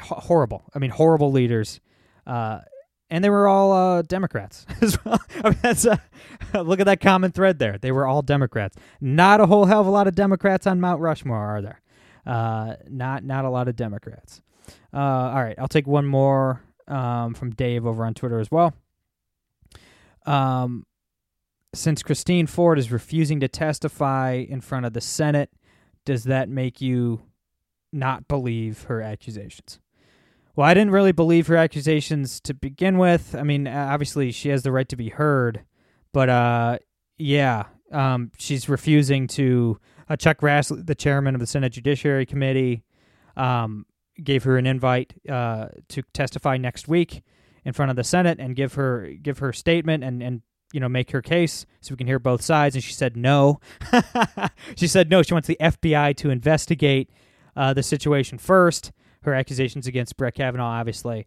horrible. 0.00 0.64
I 0.74 0.78
mean, 0.78 0.90
horrible 0.90 1.32
leaders. 1.32 1.80
Uh, 2.26 2.60
and 3.08 3.22
they 3.22 3.30
were 3.30 3.46
all 3.46 3.72
uh, 3.72 4.02
Democrats 4.02 4.66
as 4.80 5.02
well. 5.04 5.20
I 5.44 5.50
mean, 5.50 5.58
that's 5.62 5.84
a, 5.84 6.00
look 6.54 6.80
at 6.80 6.86
that 6.86 7.00
common 7.00 7.32
thread 7.32 7.58
there. 7.58 7.78
They 7.78 7.92
were 7.92 8.06
all 8.06 8.22
Democrats. 8.22 8.76
Not 9.00 9.40
a 9.40 9.46
whole 9.46 9.66
hell 9.66 9.80
of 9.80 9.86
a 9.86 9.90
lot 9.90 10.08
of 10.08 10.14
Democrats 10.14 10.66
on 10.66 10.80
Mount 10.80 11.00
Rushmore, 11.00 11.36
are 11.36 11.62
there? 11.62 11.80
Uh, 12.26 12.74
not 12.88 13.22
not 13.22 13.44
a 13.44 13.50
lot 13.50 13.68
of 13.68 13.76
Democrats. 13.76 14.42
Uh, 14.92 14.98
all 14.98 15.42
right, 15.44 15.54
I'll 15.58 15.68
take 15.68 15.86
one 15.86 16.06
more 16.06 16.60
um, 16.88 17.34
from 17.34 17.50
Dave 17.50 17.86
over 17.86 18.04
on 18.04 18.14
Twitter 18.14 18.40
as 18.40 18.50
well. 18.50 18.74
Um, 20.26 20.84
since 21.74 22.02
Christine 22.02 22.46
Ford 22.46 22.78
is 22.78 22.90
refusing 22.90 23.40
to 23.40 23.48
testify 23.48 24.32
in 24.32 24.60
front 24.60 24.86
of 24.86 24.92
the 24.92 25.00
Senate, 25.00 25.50
does 26.04 26.24
that 26.24 26.48
make 26.48 26.80
you 26.80 27.22
not 27.92 28.28
believe 28.28 28.84
her 28.84 29.02
accusations? 29.02 29.80
Well, 30.54 30.66
I 30.66 30.72
didn't 30.72 30.92
really 30.92 31.12
believe 31.12 31.48
her 31.48 31.56
accusations 31.56 32.40
to 32.40 32.54
begin 32.54 32.96
with. 32.96 33.34
I 33.34 33.42
mean, 33.42 33.68
obviously 33.68 34.32
she 34.32 34.48
has 34.48 34.62
the 34.62 34.72
right 34.72 34.88
to 34.88 34.96
be 34.96 35.10
heard, 35.10 35.64
but 36.12 36.30
uh, 36.30 36.78
yeah, 37.18 37.64
um, 37.92 38.32
she's 38.38 38.68
refusing 38.68 39.26
to. 39.28 39.78
Uh, 40.08 40.14
Chuck 40.14 40.38
Grassley, 40.38 40.86
the 40.86 40.94
chairman 40.94 41.34
of 41.34 41.40
the 41.40 41.48
Senate 41.48 41.72
Judiciary 41.72 42.26
Committee, 42.26 42.84
um, 43.36 43.86
gave 44.22 44.44
her 44.44 44.56
an 44.56 44.64
invite 44.64 45.14
uh, 45.28 45.66
to 45.88 46.02
testify 46.12 46.56
next 46.56 46.86
week 46.86 47.24
in 47.64 47.72
front 47.72 47.90
of 47.90 47.96
the 47.96 48.04
Senate 48.04 48.38
and 48.38 48.54
give 48.54 48.74
her 48.74 49.10
give 49.20 49.40
her 49.40 49.52
statement 49.52 50.04
and 50.04 50.22
and 50.22 50.42
you 50.72 50.80
know, 50.80 50.88
make 50.88 51.10
her 51.12 51.22
case 51.22 51.64
so 51.80 51.92
we 51.92 51.96
can 51.96 52.06
hear 52.06 52.18
both 52.18 52.42
sides. 52.42 52.74
And 52.74 52.82
she 52.84 52.92
said 52.92 53.16
no. 53.16 53.60
she 54.76 54.86
said 54.86 55.10
no. 55.10 55.22
She 55.22 55.32
wants 55.34 55.48
the 55.48 55.56
FBI 55.60 56.16
to 56.16 56.30
investigate 56.30 57.10
uh, 57.56 57.72
the 57.72 57.82
situation 57.82 58.38
first. 58.38 58.92
Her 59.22 59.34
accusations 59.34 59.86
against 59.86 60.16
Brett 60.16 60.34
Kavanaugh, 60.34 60.78
obviously, 60.80 61.26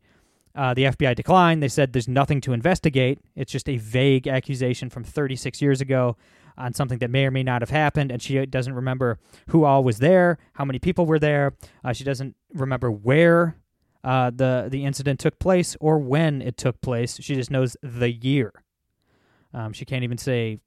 Uh, 0.55 0.73
the 0.73 0.85
FBI 0.85 1.15
declined. 1.15 1.61
They 1.63 1.67
said 1.69 1.93
there's 1.93 2.07
nothing 2.07 2.41
to 2.41 2.53
investigate. 2.53 3.19
It's 3.35 3.51
just 3.51 3.69
a 3.69 3.77
vague 3.77 4.27
accusation 4.27 4.89
from 4.89 5.03
36 5.03 5.61
years 5.61 5.79
ago 5.81 6.17
on 6.57 6.73
something 6.73 6.97
that 6.99 7.09
may 7.09 7.25
or 7.25 7.31
may 7.31 7.43
not 7.43 7.61
have 7.61 7.69
happened, 7.69 8.11
and 8.11 8.21
she 8.21 8.45
doesn't 8.45 8.73
remember 8.73 9.19
who 9.49 9.63
all 9.63 9.83
was 9.83 9.99
there, 9.99 10.37
how 10.53 10.65
many 10.65 10.79
people 10.79 11.05
were 11.05 11.19
there. 11.19 11.53
Uh, 11.83 11.93
she 11.93 12.03
doesn't 12.03 12.35
remember 12.53 12.91
where 12.91 13.55
uh, 14.03 14.31
the 14.33 14.67
the 14.69 14.83
incident 14.85 15.19
took 15.19 15.39
place 15.39 15.77
or 15.79 15.97
when 15.99 16.41
it 16.41 16.57
took 16.57 16.81
place. 16.81 17.17
She 17.21 17.35
just 17.35 17.51
knows 17.51 17.77
the 17.81 18.11
year. 18.11 18.51
Um, 19.53 19.73
she 19.73 19.85
can't 19.85 20.03
even 20.03 20.17
say 20.17 20.59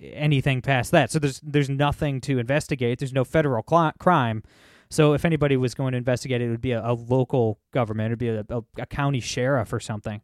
anything 0.00 0.62
past 0.62 0.90
that. 0.92 1.10
So 1.10 1.18
there's 1.18 1.40
there's 1.40 1.70
nothing 1.70 2.20
to 2.22 2.38
investigate. 2.38 2.98
There's 2.98 3.12
no 3.12 3.24
federal 3.24 3.64
cl- 3.68 3.92
crime. 3.98 4.42
So 4.90 5.12
if 5.12 5.24
anybody 5.24 5.56
was 5.56 5.74
going 5.74 5.92
to 5.92 5.98
investigate 5.98 6.40
it, 6.40 6.46
it 6.46 6.50
would 6.50 6.60
be 6.60 6.72
a, 6.72 6.84
a 6.84 6.92
local 6.92 7.58
government. 7.72 8.08
It 8.08 8.12
would 8.12 8.18
be 8.18 8.28
a, 8.28 8.44
a, 8.48 8.82
a 8.82 8.86
county 8.86 9.20
sheriff 9.20 9.72
or 9.72 9.80
something, 9.80 10.22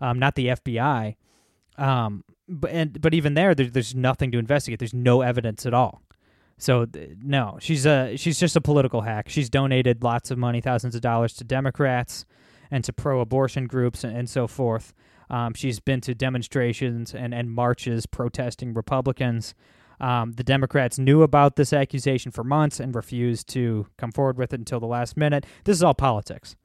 um, 0.00 0.18
not 0.18 0.34
the 0.34 0.48
FBI. 0.48 1.16
Um, 1.76 2.24
but 2.48 2.70
and 2.70 3.00
but 3.00 3.14
even 3.14 3.34
there, 3.34 3.54
there, 3.54 3.66
there's 3.66 3.94
nothing 3.94 4.32
to 4.32 4.38
investigate. 4.38 4.78
There's 4.78 4.94
no 4.94 5.20
evidence 5.20 5.66
at 5.66 5.74
all. 5.74 6.02
So 6.56 6.86
no, 7.22 7.58
she's 7.60 7.86
a 7.86 8.16
she's 8.16 8.40
just 8.40 8.56
a 8.56 8.60
political 8.60 9.02
hack. 9.02 9.28
She's 9.28 9.48
donated 9.48 10.02
lots 10.02 10.30
of 10.30 10.38
money, 10.38 10.60
thousands 10.60 10.94
of 10.94 11.00
dollars 11.00 11.34
to 11.34 11.44
Democrats 11.44 12.24
and 12.70 12.82
to 12.84 12.92
pro-abortion 12.92 13.66
groups 13.66 14.02
and, 14.04 14.16
and 14.16 14.28
so 14.28 14.46
forth. 14.46 14.92
Um, 15.30 15.54
she's 15.54 15.80
been 15.80 16.00
to 16.02 16.14
demonstrations 16.14 17.14
and, 17.14 17.34
and 17.34 17.50
marches 17.50 18.06
protesting 18.06 18.74
Republicans. 18.74 19.54
Um, 20.00 20.32
the 20.32 20.44
Democrats 20.44 20.98
knew 20.98 21.22
about 21.22 21.56
this 21.56 21.72
accusation 21.72 22.30
for 22.30 22.44
months 22.44 22.80
and 22.80 22.94
refused 22.94 23.48
to 23.48 23.86
come 23.96 24.12
forward 24.12 24.38
with 24.38 24.52
it 24.52 24.60
until 24.60 24.80
the 24.80 24.86
last 24.86 25.16
minute. 25.16 25.44
This 25.64 25.76
is 25.76 25.82
all 25.82 25.94
politics. 25.94 26.56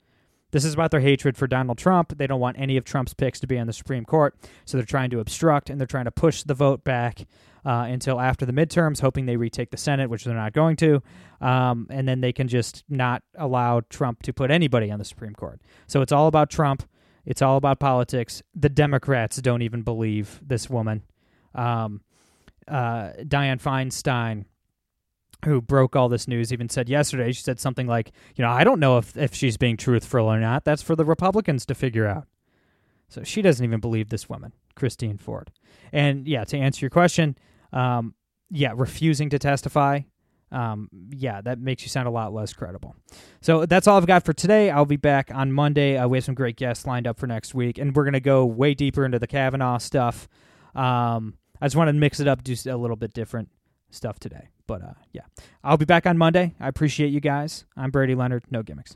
This 0.52 0.66
is 0.66 0.76
about 0.76 0.92
their 0.92 1.00
hatred 1.00 1.36
for 1.36 1.48
Donald 1.48 1.80
Trump. 1.80 2.16
They 2.16 2.28
don't 2.28 2.40
want 2.40 2.60
any 2.60 2.78
of 2.78 2.86
Trump's 2.86 3.16
picks 3.16 3.40
to 3.40 3.48
be 3.48 3.58
on 3.58 3.66
the 3.66 3.74
Supreme 3.74 4.06
Court, 4.06 4.36
so 4.66 4.78
they're 4.78 4.86
trying 4.86 5.10
to 5.10 5.20
obstruct 5.20 5.72
and 5.72 5.80
they're 5.80 5.88
trying 5.88 6.06
to 6.06 6.12
push 6.12 6.44
the 6.44 6.54
vote 6.54 6.84
back 6.84 7.26
uh, 7.66 7.88
until 7.90 8.20
after 8.20 8.46
the 8.46 8.52
midterms, 8.52 9.02
hoping 9.02 9.26
they 9.26 9.36
retake 9.36 9.72
the 9.72 9.78
Senate, 9.78 10.12
which 10.12 10.26
they're 10.26 10.36
not 10.36 10.54
going 10.54 10.76
to, 10.76 11.02
um, 11.42 11.88
and 11.90 12.08
then 12.08 12.22
they 12.22 12.32
can 12.32 12.48
just 12.48 12.84
not 12.88 13.24
allow 13.36 13.82
Trump 13.90 14.22
to 14.24 14.32
put 14.32 14.52
anybody 14.52 14.92
on 14.92 15.00
the 15.00 15.06
Supreme 15.06 15.34
Court. 15.34 15.60
So 15.88 16.04
it's 16.04 16.12
all 16.12 16.28
about 16.28 16.52
Trump. 16.52 16.84
It's 17.26 17.42
all 17.42 17.58
about 17.58 17.80
politics. 17.80 18.42
The 18.54 18.70
Democrats 18.70 19.38
don't 19.38 19.62
even 19.62 19.82
believe 19.82 20.42
this 20.46 20.70
woman. 20.70 21.04
Um, 21.56 22.02
uh, 22.68 23.12
Dianne 23.20 23.62
Feinstein 23.62 24.46
who 25.46 25.62
broke 25.62 25.96
all 25.96 26.10
this 26.10 26.28
news 26.28 26.54
even 26.54 26.70
said 26.70 26.90
yesterday 26.90 27.32
she 27.32 27.42
said 27.42 27.60
something 27.60 27.88
like 27.88 28.12
you 28.36 28.44
know 28.44 28.50
i 28.50 28.64
don't 28.64 28.80
know 28.80 28.98
if, 28.98 29.18
if 29.18 29.34
she's 29.34 29.58
being 29.58 29.78
truthful 29.78 30.22
or 30.22 30.40
not 30.40 30.64
that's 30.64 30.82
for 30.82 30.96
the 30.96 31.06
republicans 31.06 31.66
to 31.66 31.76
figure 31.76 32.08
out 32.08 32.28
so 33.10 33.24
she 33.24 33.42
doesn't 33.42 33.66
even 33.66 33.80
believe 33.80 34.10
this 34.10 34.30
woman 34.30 34.54
christine 34.76 35.18
ford 35.18 35.52
and 35.92 36.28
yeah 36.28 36.44
to 36.44 36.58
answer 36.58 36.86
your 36.86 36.90
question 36.90 37.38
um, 37.72 38.14
yeah 38.50 38.72
refusing 38.76 39.30
to 39.30 39.40
testify 39.40 40.00
um, 40.54 40.88
yeah 41.10 41.42
that 41.42 41.60
makes 41.60 41.84
you 41.84 41.90
sound 41.90 42.08
a 42.08 42.12
lot 42.12 42.34
less 42.34 42.54
credible 42.54 42.96
so 43.42 43.66
that's 43.66 43.88
all 43.88 43.98
i've 43.98 44.08
got 44.08 44.24
for 44.24 44.34
today 44.34 44.70
i'll 44.70 44.86
be 44.86 44.96
back 44.96 45.30
on 45.34 45.52
monday 45.52 45.98
uh, 45.98 46.08
we 46.08 46.18
have 46.18 46.24
some 46.24 46.36
great 46.36 46.56
guests 46.56 46.86
lined 46.86 47.08
up 47.08 47.20
for 47.20 47.28
next 47.28 47.54
week 47.54 47.78
and 47.78 47.96
we're 47.96 48.04
going 48.04 48.14
to 48.14 48.20
go 48.20 48.46
way 48.46 48.74
deeper 48.74 49.04
into 49.04 49.20
the 49.20 49.28
kavanaugh 49.28 49.78
stuff 49.78 50.30
um, 50.76 51.34
i 51.60 51.66
just 51.66 51.76
wanted 51.76 51.94
to 51.94 51.98
mix 51.98 52.20
it 52.20 52.28
up 52.28 52.44
do 52.44 52.56
a 52.68 52.78
little 52.78 52.96
bit 52.96 53.14
different 53.14 53.50
stuff 53.94 54.20
today. 54.20 54.50
But 54.68 54.82
uh, 54.82 54.94
yeah, 55.12 55.24
I'll 55.64 55.78
be 55.78 55.86
back 55.86 56.06
on 56.06 56.18
Monday. 56.18 56.56
I 56.60 56.68
appreciate 56.68 57.10
you 57.10 57.20
guys. 57.20 57.66
I'm 57.78 57.92
Brady 57.92 58.16
Leonard. 58.16 58.44
No 58.50 58.64
gimmicks. 58.64 58.96